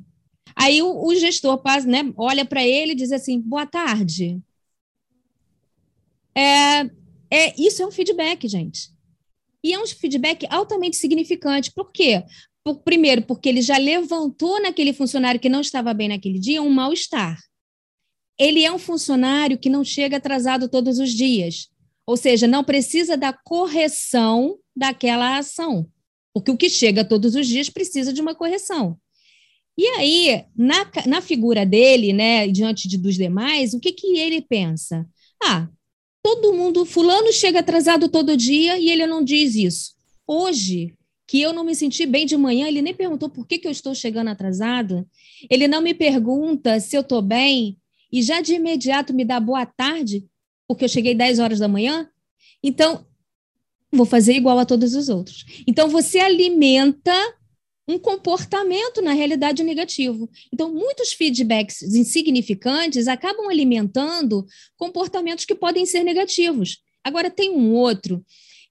Aí 0.54 0.82
o, 0.82 1.06
o 1.06 1.14
gestor 1.14 1.62
né, 1.86 2.12
olha 2.16 2.44
para 2.44 2.66
ele 2.66 2.92
e 2.92 2.96
diz 2.96 3.12
assim: 3.12 3.40
boa 3.40 3.66
tarde. 3.66 4.40
É, 6.34 6.80
é, 7.30 7.54
isso 7.60 7.82
é 7.82 7.86
um 7.86 7.90
feedback, 7.90 8.46
gente. 8.48 8.90
E 9.62 9.72
é 9.72 9.78
um 9.78 9.86
feedback 9.86 10.46
altamente 10.50 10.96
significante. 10.96 11.72
Por 11.72 11.92
quê? 11.92 12.24
Por, 12.64 12.80
primeiro, 12.82 13.22
porque 13.22 13.48
ele 13.48 13.62
já 13.62 13.76
levantou 13.76 14.60
naquele 14.62 14.92
funcionário 14.92 15.40
que 15.40 15.48
não 15.48 15.60
estava 15.60 15.92
bem 15.94 16.08
naquele 16.08 16.38
dia 16.38 16.62
um 16.62 16.70
mal-estar. 16.70 17.38
Ele 18.38 18.64
é 18.64 18.72
um 18.72 18.78
funcionário 18.78 19.58
que 19.58 19.68
não 19.68 19.84
chega 19.84 20.16
atrasado 20.16 20.68
todos 20.68 20.98
os 20.98 21.10
dias. 21.10 21.68
Ou 22.06 22.16
seja, 22.16 22.46
não 22.46 22.64
precisa 22.64 23.16
da 23.16 23.32
correção 23.32 24.58
daquela 24.74 25.38
ação. 25.38 25.86
Porque 26.32 26.50
o 26.50 26.56
que 26.56 26.68
chega 26.68 27.04
todos 27.04 27.34
os 27.34 27.46
dias 27.46 27.68
precisa 27.68 28.12
de 28.12 28.20
uma 28.20 28.34
correção. 28.34 28.98
E 29.76 29.86
aí, 29.86 30.44
na, 30.56 30.90
na 31.06 31.20
figura 31.20 31.64
dele, 31.64 32.12
né, 32.12 32.46
diante 32.48 32.88
de, 32.88 32.98
dos 32.98 33.14
demais, 33.16 33.72
o 33.72 33.80
que, 33.80 33.92
que 33.92 34.18
ele 34.18 34.42
pensa? 34.42 35.06
Ah, 35.42 35.68
Todo 36.22 36.52
mundo, 36.52 36.84
fulano 36.84 37.32
chega 37.32 37.60
atrasado 37.60 38.08
todo 38.08 38.36
dia 38.36 38.78
e 38.78 38.90
ele 38.90 39.06
não 39.06 39.24
diz 39.24 39.54
isso. 39.54 39.94
Hoje, 40.26 40.94
que 41.26 41.40
eu 41.40 41.52
não 41.52 41.64
me 41.64 41.74
senti 41.74 42.04
bem 42.06 42.26
de 42.26 42.36
manhã, 42.36 42.66
ele 42.66 42.82
nem 42.82 42.94
perguntou 42.94 43.28
por 43.28 43.46
que, 43.46 43.58
que 43.58 43.66
eu 43.66 43.70
estou 43.70 43.94
chegando 43.94 44.28
atrasado. 44.28 45.08
Ele 45.48 45.68
não 45.68 45.80
me 45.80 45.94
pergunta 45.94 46.80
se 46.80 46.96
eu 46.96 47.02
estou 47.02 47.22
bem 47.22 47.78
e 48.12 48.22
já 48.22 48.40
de 48.40 48.54
imediato 48.54 49.14
me 49.14 49.24
dá 49.24 49.38
boa 49.38 49.64
tarde, 49.64 50.26
porque 50.66 50.84
eu 50.84 50.88
cheguei 50.88 51.14
10 51.14 51.38
horas 51.38 51.58
da 51.60 51.68
manhã, 51.68 52.08
então 52.62 53.06
vou 53.92 54.04
fazer 54.04 54.34
igual 54.34 54.58
a 54.58 54.66
todos 54.66 54.94
os 54.94 55.08
outros. 55.08 55.44
Então 55.66 55.88
você 55.88 56.18
alimenta 56.18 57.14
um 57.90 57.98
comportamento 57.98 59.02
na 59.02 59.12
realidade 59.12 59.62
negativo. 59.62 60.30
Então, 60.52 60.72
muitos 60.72 61.12
feedbacks 61.12 61.82
insignificantes 61.82 63.08
acabam 63.08 63.48
alimentando 63.48 64.46
comportamentos 64.76 65.44
que 65.44 65.54
podem 65.54 65.84
ser 65.84 66.04
negativos. 66.04 66.78
Agora, 67.02 67.30
tem 67.30 67.50
um 67.50 67.72
outro 67.74 68.24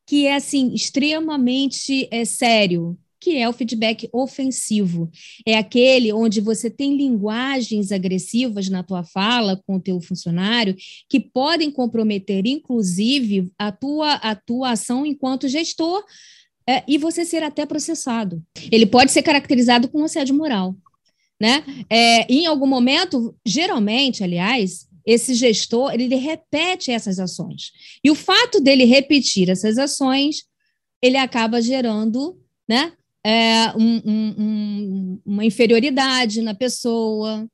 que 0.08 0.26
é 0.26 0.36
assim 0.36 0.74
extremamente 0.74 2.08
é, 2.12 2.26
sério, 2.26 2.98
que 3.20 3.38
é 3.38 3.48
o 3.50 3.54
feedback 3.54 4.10
ofensivo. 4.14 5.12
É 5.46 5.58
aquele 5.58 6.14
onde 6.14 6.40
você 6.40 6.70
tem 6.70 6.96
linguagens 6.96 7.92
agressivas 7.92 8.70
na 8.70 8.82
tua 8.82 9.04
fala 9.04 9.62
com 9.68 9.76
o 9.76 9.82
teu 9.82 10.00
funcionário 10.00 10.76
que 11.10 11.20
podem 11.20 11.70
comprometer, 11.70 12.48
inclusive, 12.48 13.52
a 13.58 13.72
tua, 13.72 14.14
a 14.14 14.34
tua 14.34 14.72
ação 14.72 15.06
enquanto 15.06 15.50
gestor 15.50 16.04
é, 16.70 16.84
e 16.88 17.00
você 17.00 17.26
ser 17.26 17.42
até 17.42 17.66
processado. 17.66 18.44
Ele 18.72 18.86
pode 18.86 19.12
ser 19.12 19.24
caracterizado 19.24 19.90
com 19.90 20.04
assédio 20.04 20.36
moral. 20.36 20.76
Né? 21.42 21.64
É, 21.90 22.32
em 22.32 22.46
algum 22.46 22.68
momento, 22.68 23.36
geralmente, 23.44 24.24
aliás, 24.24 24.88
esse 25.04 25.34
gestor 25.34 25.92
ele 25.96 26.14
repete 26.16 26.92
essas 26.92 27.18
ações. 27.18 27.72
E 28.04 28.12
o 28.12 28.16
fato 28.16 28.62
dele 28.62 28.86
repetir 28.86 29.50
essas 29.50 29.80
ações, 29.80 30.44
ele 31.02 31.18
acaba 31.18 31.60
gerando 31.60 32.40
né, 32.68 32.94
é, 33.26 33.72
um, 33.76 34.02
um, 34.06 35.22
uma 35.26 35.44
inferioridade 35.44 36.40
na 36.44 36.54
pessoa, 36.54 37.48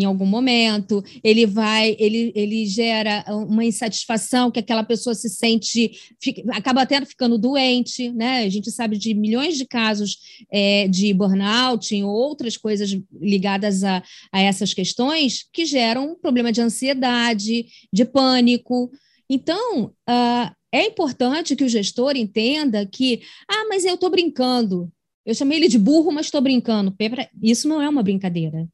em 0.00 0.04
algum 0.04 0.26
momento, 0.26 1.04
ele 1.22 1.46
vai, 1.46 1.94
ele, 1.98 2.32
ele 2.34 2.66
gera 2.66 3.24
uma 3.28 3.64
insatisfação 3.64 4.50
que 4.50 4.58
aquela 4.58 4.82
pessoa 4.82 5.14
se 5.14 5.28
sente, 5.28 5.92
fica, 6.20 6.42
acaba 6.52 6.82
até 6.82 7.04
ficando 7.04 7.36
doente, 7.36 8.10
né? 8.10 8.44
A 8.44 8.48
gente 8.48 8.70
sabe 8.70 8.96
de 8.96 9.12
milhões 9.14 9.56
de 9.56 9.66
casos 9.66 10.18
é, 10.50 10.88
de 10.88 11.12
burnout 11.12 11.94
e 11.94 12.02
outras 12.02 12.56
coisas 12.56 12.98
ligadas 13.20 13.84
a, 13.84 14.02
a 14.32 14.40
essas 14.40 14.72
questões 14.72 15.44
que 15.52 15.64
geram 15.64 16.12
um 16.12 16.14
problema 16.14 16.50
de 16.50 16.60
ansiedade, 16.60 17.66
de 17.92 18.04
pânico. 18.04 18.90
Então, 19.28 19.86
uh, 20.08 20.54
é 20.72 20.86
importante 20.86 21.54
que 21.54 21.64
o 21.64 21.68
gestor 21.68 22.16
entenda 22.16 22.86
que, 22.86 23.22
ah, 23.48 23.66
mas 23.68 23.84
eu 23.84 23.94
estou 23.94 24.10
brincando. 24.10 24.90
Eu 25.26 25.34
chamei 25.34 25.58
ele 25.58 25.68
de 25.68 25.78
burro, 25.78 26.10
mas 26.10 26.26
estou 26.26 26.40
brincando. 26.40 26.94
Isso 27.42 27.68
não 27.68 27.82
é 27.82 27.88
uma 27.88 28.02
brincadeira 28.02 28.66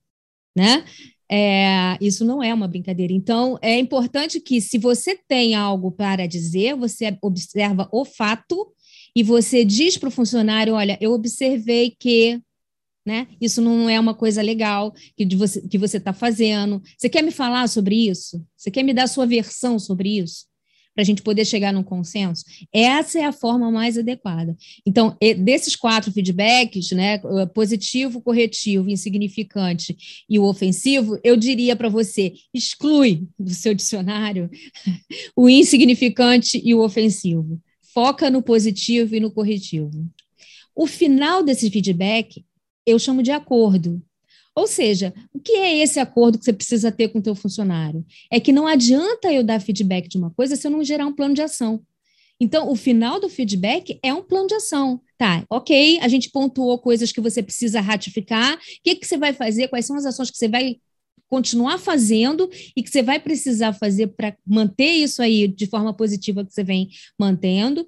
né? 0.57 0.85
É, 1.31 1.97
isso 2.01 2.25
não 2.25 2.43
é 2.43 2.55
uma 2.55 2.69
brincadeira. 2.69 3.13
Então, 3.13 3.59
é 3.61 3.79
importante 3.79 4.41
que, 4.41 4.61
se 4.61 4.79
você 4.79 5.19
tem 5.29 5.55
algo 5.55 5.91
para 5.91 6.27
dizer, 6.27 6.77
você 6.77 7.17
observa 7.21 7.89
o 7.93 8.05
fato 8.05 8.73
e 9.15 9.23
você 9.23 9.65
diz 9.65 9.97
para 9.97 10.09
o 10.09 10.13
funcionário: 10.13 10.75
olha, 10.75 10.99
eu 11.01 11.13
observei 11.13 11.95
que. 11.99 12.41
Né? 13.05 13.29
Isso 13.41 13.63
não 13.63 13.89
é 13.89 14.01
uma 14.01 14.15
coisa 14.15 14.43
legal 14.43 14.93
que, 15.17 15.25
você, 15.37 15.61
que 15.69 15.79
você 15.79 15.97
está 15.97 16.13
fazendo. 16.13 16.83
Você 16.99 17.09
quer 17.09 17.23
me 17.23 17.31
falar 17.31 17.69
sobre 17.69 17.95
isso? 18.09 18.45
Você 18.57 18.69
quer 18.69 18.83
me 18.83 18.93
dar 18.93 19.07
sua 19.07 19.25
versão 19.25 19.79
sobre 19.79 20.19
isso? 20.19 20.47
Para 20.97 21.03
a 21.03 21.05
gente 21.05 21.21
poder 21.21 21.45
chegar 21.45 21.75
num 21.75 21.83
consenso? 21.83 22.43
Essa 22.73 23.19
é 23.19 23.25
a 23.25 23.33
forma 23.33 23.71
mais 23.71 23.99
adequada. 23.99 24.57
Então, 24.87 25.15
desses 25.39 25.77
quatro 25.77 26.11
feedbacks, 26.11 26.91
né, 26.93 27.19
positivo, 27.55 28.23
corretivo, 28.23 28.89
insignificante 28.89 30.25
e 30.29 30.39
o 30.39 30.45
ofensivo, 30.45 31.21
eu 31.23 31.37
diria 31.37 31.77
para 31.77 31.91
você, 31.91 32.33
exclui 32.53 33.29
do 33.39 33.53
seu 33.53 33.75
dicionário 33.75 34.51
o 35.37 35.51
insignificante 35.51 36.61
e 36.65 36.75
o 36.75 36.83
ofensivo. 36.83 37.61
Foca 37.93 38.31
no 38.31 38.43
positivo 38.43 39.15
e 39.15 39.21
no 39.21 39.31
corretivo. 39.31 39.91
O 40.75 40.87
final 40.87 41.43
desse 41.43 41.71
feedback 41.71 42.43
eu 42.87 42.99
chamo 42.99 43.23
de 43.23 43.33
acordo. 43.33 44.01
Ou 44.57 44.67
seja, 44.67 45.13
o 45.35 45.39
que 45.39 45.53
é 45.53 45.77
esse 45.79 46.01
acordo 46.01 46.39
que 46.39 46.45
você 46.47 46.53
precisa 46.53 46.91
ter 46.91 47.09
com 47.09 47.19
o 47.19 47.23
teu 47.23 47.35
funcionário? 47.35 48.05
É 48.33 48.41
que 48.41 48.53
não 48.53 48.67
adianta 48.67 49.31
eu 49.31 49.45
dar 49.45 49.61
feedback 49.61 50.09
de 50.09 50.17
uma 50.17 50.31
coisa 50.31 50.57
se 50.57 50.67
eu 50.67 50.71
não 50.71 50.83
gerar 50.83 51.07
um 51.07 51.15
plano 51.15 51.35
de 51.35 51.43
ação. 51.43 51.83
Então, 52.41 52.71
o 52.71 52.75
final 52.75 53.21
do 53.21 53.29
feedback 53.29 53.99
é 54.03 54.15
um 54.15 54.23
plano 54.23 54.49
de 54.49 54.55
ação. 54.55 55.01
Tá, 55.19 55.45
ok, 55.51 55.99
a 56.01 56.09
gente 56.09 56.31
pontuou 56.31 56.79
coisas 56.79 57.13
que 57.13 57.21
você 57.21 57.43
precisa 57.43 57.83
ratificar. 57.83 58.55
O 58.55 58.61
que, 58.83 58.97
que 58.97 59.07
você 59.07 59.19
vai 59.19 59.35
fazer? 59.35 59.69
Quais 59.69 59.85
são 59.85 59.97
as 59.97 60.07
ações 60.07 60.31
que 60.31 60.39
você 60.39 60.49
vai 60.49 60.77
continuar 61.29 61.79
fazendo 61.79 62.49
e 62.75 62.83
que 62.83 62.89
você 62.89 63.03
vai 63.03 63.21
precisar 63.21 63.75
fazer 63.75 64.09
para 64.09 64.35
manter 64.47 64.91
isso 64.91 65.21
aí 65.21 65.49
de 65.49 65.67
forma 65.67 65.93
positiva 65.93 66.45
que 66.45 66.53
você 66.53 66.65
vem 66.65 66.89
mantendo? 67.19 67.87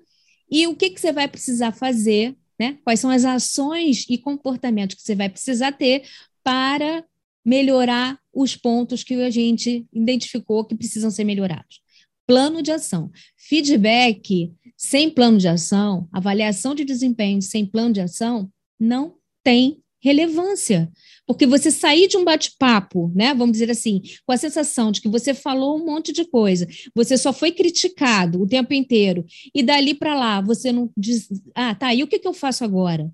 E 0.51 0.67
o 0.67 0.77
que, 0.77 0.91
que 0.91 1.01
você 1.01 1.13
vai 1.13 1.29
precisar 1.29 1.73
fazer 1.73 2.37
né? 2.59 2.77
Quais 2.83 2.99
são 2.99 3.11
as 3.11 3.25
ações 3.25 4.05
e 4.09 4.19
comportamentos 4.19 4.97
que 4.97 5.03
você 5.03 5.15
vai 5.15 5.29
precisar 5.29 5.73
ter 5.73 6.03
para 6.49 7.05
melhorar 7.45 8.19
os 8.33 8.57
pontos 8.57 9.05
que 9.05 9.13
a 9.17 9.29
gente 9.29 9.87
identificou 9.93 10.65
que 10.65 10.75
precisam 10.75 11.11
ser 11.11 11.23
melhorados. 11.23 11.83
Plano 12.27 12.63
de 12.63 12.73
ação. 12.73 13.11
Feedback 13.37 14.51
sem 14.75 15.11
plano 15.11 15.37
de 15.37 15.47
ação, 15.47 16.09
avaliação 16.11 16.75
de 16.75 16.87
desempenho 16.87 17.43
sem 17.43 17.67
plano 17.67 17.93
de 17.93 18.01
ação, 18.01 18.51
não 18.81 19.17
tem 19.45 19.83
relevância. 20.01 20.91
Porque 21.27 21.47
você 21.47 21.71
sair 21.71 22.09
de 22.09 22.17
um 22.17 22.25
bate-papo, 22.25 23.13
né, 23.15 23.35
vamos 23.35 23.53
dizer 23.53 23.71
assim, 23.71 24.01
com 24.25 24.33
a 24.33 24.39
sensação 24.39 24.91
de 24.91 25.03
que 25.03 25.09
você 25.09 25.35
falou 25.35 25.77
um 25.77 25.85
monte 25.85 26.15
de 26.15 26.25
coisa, 26.25 26.67
você 26.95 27.19
só 27.19 27.31
foi 27.31 27.53
criticado 27.53 28.41
o 28.41 28.47
tempo 28.47 28.73
inteiro, 28.73 29.27
e 29.55 29.63
dali 29.63 29.93
para 29.93 30.15
lá 30.15 30.41
você 30.41 30.73
não 30.73 30.91
diz, 30.97 31.29
ah, 31.55 31.75
tá, 31.75 31.95
e 31.95 32.03
o 32.03 32.07
que, 32.07 32.19
que 32.19 32.27
eu 32.27 32.33
faço 32.33 32.65
agora? 32.65 33.13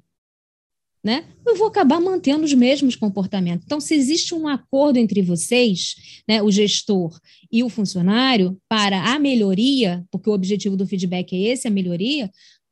Né, 1.04 1.26
eu 1.46 1.54
vou 1.54 1.66
acabar 1.66 2.00
mantendo 2.00 2.44
os 2.44 2.54
mesmos 2.54 2.96
comportamentos. 2.96 3.66
Então, 3.66 3.78
se 3.78 3.94
existe 3.94 4.34
um 4.34 4.48
acordo 4.48 4.98
entre 4.98 5.20
vocês, 5.20 6.22
né, 6.26 6.42
o 6.42 6.50
gestor 6.50 7.20
e 7.52 7.62
o 7.62 7.68
funcionário, 7.68 8.58
para 8.66 9.12
a 9.12 9.18
melhoria, 9.18 10.02
porque 10.10 10.30
o 10.30 10.32
objetivo 10.32 10.76
do 10.76 10.86
feedback 10.86 11.34
é 11.34 11.52
esse, 11.52 11.68
a 11.68 11.70
melhoria, 11.70 12.30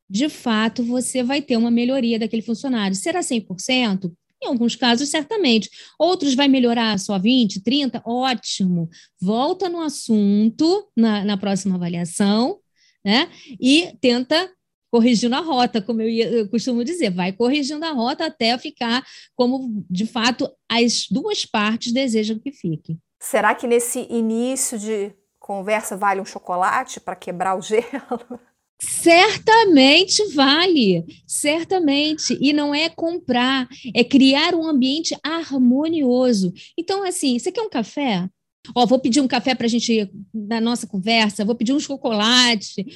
de 0.09 0.29
fato 0.31 0.83
você 0.83 1.23
vai 1.23 1.43
ter 1.43 1.59
uma 1.59 1.71
melhoria 1.71 2.19
daquele 2.19 2.43
funcionário. 2.43 2.97
Será 2.97 3.21
100%? 3.21 4.11
Em 4.43 4.49
alguns 4.49 4.75
casos, 4.75 5.09
certamente. 5.09 5.71
Outros 5.99 6.35
vai 6.35 6.49
melhorar 6.49 6.99
só 6.99 7.19
20, 7.19 7.63
30, 7.63 8.03
ótimo. 8.05 8.89
Volta 9.21 9.69
no 9.69 9.81
assunto 9.81 10.89
na, 10.97 11.25
na 11.25 11.37
próxima 11.37 11.77
avaliação, 11.77 12.59
né? 13.05 13.29
E 13.61 13.95
tenta 14.01 14.51
corrigindo 14.93 15.35
a 15.35 15.41
rota, 15.41 15.81
como 15.81 16.03
eu, 16.03 16.09
ia, 16.09 16.31
eu, 16.31 16.49
costumo 16.51 16.85
dizer, 16.85 17.11
vai 17.11 17.33
corrigindo 17.33 17.83
a 17.83 17.93
rota 17.93 18.27
até 18.27 18.57
ficar 18.59 19.03
como, 19.35 19.83
de 19.89 20.05
fato, 20.05 20.47
as 20.69 21.07
duas 21.11 21.47
partes 21.47 21.95
desejam 21.95 22.39
que 22.39 22.53
fique. 22.53 22.99
Será 23.19 23.55
que 23.55 23.67
nesse 23.67 24.07
início 24.11 24.79
de 24.79 25.15
conversa 25.41 25.97
vale 25.97 26.21
um 26.21 26.27
chocolate 26.27 27.01
para 27.01 27.17
quebrar 27.17 27.57
o 27.57 27.63
gelo? 27.63 28.39
Certamente 28.79 30.35
vale, 30.35 31.07
certamente. 31.27 32.37
E 32.39 32.53
não 32.53 32.75
é 32.75 32.91
comprar, 32.91 33.69
é 33.95 34.05
criar 34.05 34.55
um 34.55 34.67
ambiente 34.67 35.17
harmonioso. 35.25 36.53
Então, 36.77 37.03
assim, 37.03 37.39
você 37.39 37.51
quer 37.51 37.63
um 37.63 37.71
café? 37.71 38.29
Ó, 38.75 38.87
vou 38.87 38.99
pedir 38.99 39.21
um 39.21 39.27
café 39.27 39.55
para 39.57 39.67
a 39.67 39.69
gente, 39.69 40.09
na 40.33 40.61
nossa 40.61 40.87
conversa, 40.87 41.45
vou 41.45 41.55
pedir 41.55 41.73
um 41.73 41.81
chocolate 41.81 42.87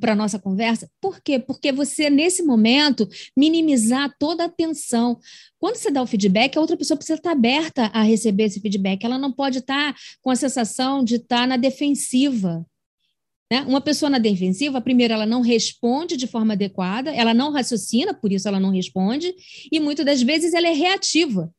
para 0.00 0.12
a 0.12 0.16
nossa 0.16 0.40
conversa. 0.40 0.90
Por 1.00 1.20
quê? 1.20 1.38
Porque 1.38 1.70
você, 1.70 2.10
nesse 2.10 2.42
momento, 2.42 3.08
minimizar 3.36 4.12
toda 4.18 4.46
a 4.46 4.48
tensão. 4.48 5.20
Quando 5.58 5.76
você 5.76 5.90
dá 5.90 6.02
o 6.02 6.06
feedback, 6.06 6.56
a 6.56 6.60
outra 6.60 6.76
pessoa 6.76 6.96
precisa 6.96 7.16
estar 7.16 7.30
aberta 7.30 7.86
a 7.94 8.02
receber 8.02 8.44
esse 8.44 8.60
feedback. 8.60 9.04
Ela 9.04 9.18
não 9.18 9.30
pode 9.30 9.58
estar 9.58 9.94
com 10.20 10.30
a 10.30 10.36
sensação 10.36 11.04
de 11.04 11.14
estar 11.14 11.46
na 11.46 11.56
defensiva. 11.56 12.66
Né? 13.52 13.62
Uma 13.62 13.80
pessoa 13.80 14.10
na 14.10 14.18
defensiva, 14.18 14.80
primeiro, 14.80 15.14
ela 15.14 15.26
não 15.26 15.42
responde 15.42 16.16
de 16.16 16.26
forma 16.26 16.54
adequada, 16.54 17.14
ela 17.14 17.32
não 17.32 17.52
raciocina, 17.52 18.12
por 18.12 18.32
isso 18.32 18.48
ela 18.48 18.58
não 18.58 18.70
responde, 18.70 19.32
e 19.70 19.78
muitas 19.78 20.04
das 20.04 20.22
vezes 20.22 20.54
ela 20.54 20.66
é 20.66 20.72
reativa. 20.72 21.52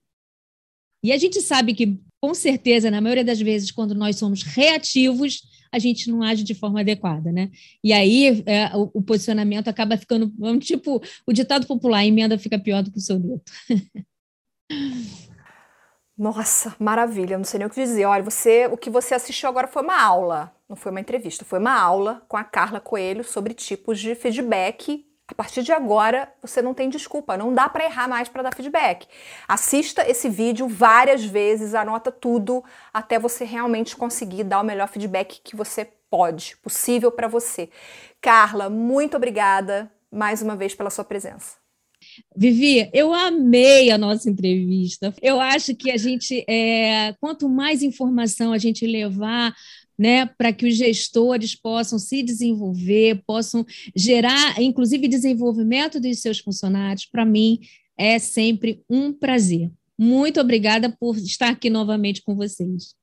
E 1.01 1.13
a 1.13 1.17
gente 1.17 1.41
sabe 1.41 1.73
que 1.73 1.97
com 2.21 2.33
certeza, 2.33 2.91
na 2.91 2.99
maioria 3.01 3.23
das 3.23 3.39
vezes, 3.39 3.71
quando 3.71 3.95
nós 3.95 4.17
somos 4.17 4.43
reativos, 4.43 5.41
a 5.71 5.79
gente 5.79 6.09
não 6.09 6.23
age 6.23 6.43
de 6.43 6.53
forma 6.53 6.81
adequada, 6.81 7.31
né? 7.31 7.49
E 7.83 7.93
aí 7.93 8.43
é, 8.45 8.75
o, 8.75 8.89
o, 8.95 9.01
posicionamento 9.01 9.67
acaba 9.67 9.97
ficando, 9.97 10.31
tipo, 10.59 11.01
o 11.25 11.33
ditado 11.33 11.65
popular, 11.67 11.99
a 11.99 12.05
emenda 12.05 12.37
fica 12.37 12.59
pior 12.59 12.83
do 12.83 12.91
que 12.91 12.97
o 12.97 13.01
soneto. 13.01 13.51
Nossa, 16.17 16.75
maravilha, 16.77 17.37
não 17.37 17.45
sei 17.45 17.59
nem 17.59 17.67
o 17.67 17.69
que 17.69 17.81
dizer. 17.81 18.03
Olha, 18.03 18.21
você, 18.21 18.67
o 18.67 18.75
que 18.75 18.89
você 18.89 19.13
assistiu 19.13 19.47
agora 19.47 19.69
foi 19.69 19.81
uma 19.81 20.01
aula, 20.01 20.53
não 20.67 20.75
foi 20.75 20.91
uma 20.91 20.99
entrevista, 20.99 21.45
foi 21.45 21.59
uma 21.59 21.79
aula 21.79 22.21
com 22.27 22.35
a 22.35 22.43
Carla 22.43 22.81
Coelho 22.81 23.23
sobre 23.23 23.53
tipos 23.53 23.97
de 23.99 24.13
feedback 24.15 25.08
A 25.29 25.35
partir 25.35 25.61
de 25.61 25.71
agora, 25.71 26.27
você 26.41 26.59
não 26.59 26.73
tem 26.73 26.89
desculpa, 26.89 27.37
não 27.37 27.53
dá 27.53 27.69
para 27.69 27.85
errar 27.85 28.07
mais 28.07 28.27
para 28.27 28.41
dar 28.41 28.55
feedback. 28.55 29.07
Assista 29.47 30.09
esse 30.09 30.27
vídeo 30.27 30.67
várias 30.67 31.23
vezes, 31.23 31.75
anota 31.75 32.11
tudo 32.11 32.63
até 32.91 33.19
você 33.19 33.45
realmente 33.45 33.95
conseguir 33.95 34.43
dar 34.43 34.61
o 34.61 34.65
melhor 34.65 34.87
feedback 34.87 35.39
que 35.43 35.55
você 35.55 35.87
pode, 36.09 36.57
possível 36.57 37.11
para 37.11 37.27
você. 37.27 37.69
Carla, 38.19 38.71
muito 38.71 39.15
obrigada 39.17 39.91
mais 40.11 40.41
uma 40.41 40.55
vez 40.55 40.73
pela 40.73 40.89
sua 40.89 41.03
presença. 41.03 41.57
Vivi, 42.35 42.89
eu 42.91 43.13
amei 43.13 43.91
a 43.91 43.97
nossa 43.97 44.29
entrevista. 44.29 45.13
Eu 45.21 45.39
acho 45.39 45.75
que 45.75 45.91
a 45.91 45.97
gente, 45.97 46.43
é, 46.49 47.13
quanto 47.19 47.47
mais 47.47 47.83
informação 47.83 48.51
a 48.51 48.57
gente 48.57 48.87
levar 48.87 49.53
né, 49.99 50.25
para 50.25 50.53
que 50.53 50.65
os 50.65 50.77
gestores 50.77 51.53
possam 51.53 51.99
se 51.99 52.23
desenvolver, 52.23 53.21
possam 53.27 53.65
gerar, 53.93 54.61
inclusive, 54.61 55.09
desenvolvimento 55.09 55.99
dos 55.99 56.21
seus 56.21 56.39
funcionários, 56.39 57.05
para 57.05 57.25
mim 57.25 57.59
é 57.97 58.17
sempre 58.17 58.81
um 58.89 59.11
prazer. 59.11 59.69
Muito 59.97 60.39
obrigada 60.39 60.95
por 60.97 61.17
estar 61.17 61.49
aqui 61.49 61.69
novamente 61.69 62.23
com 62.23 62.33
vocês. 62.33 62.95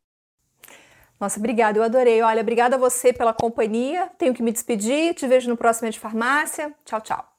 Nossa, 1.20 1.38
obrigada, 1.38 1.78
eu 1.78 1.82
adorei. 1.82 2.22
Olha, 2.22 2.40
obrigada 2.40 2.76
a 2.76 2.78
você 2.78 3.12
pela 3.12 3.34
companhia. 3.34 4.10
Tenho 4.18 4.32
que 4.32 4.42
me 4.42 4.52
despedir. 4.52 5.14
Te 5.14 5.26
vejo 5.26 5.48
no 5.48 5.56
próximo 5.56 5.90
de 5.90 5.98
farmácia. 5.98 6.74
Tchau, 6.84 7.00
tchau. 7.02 7.35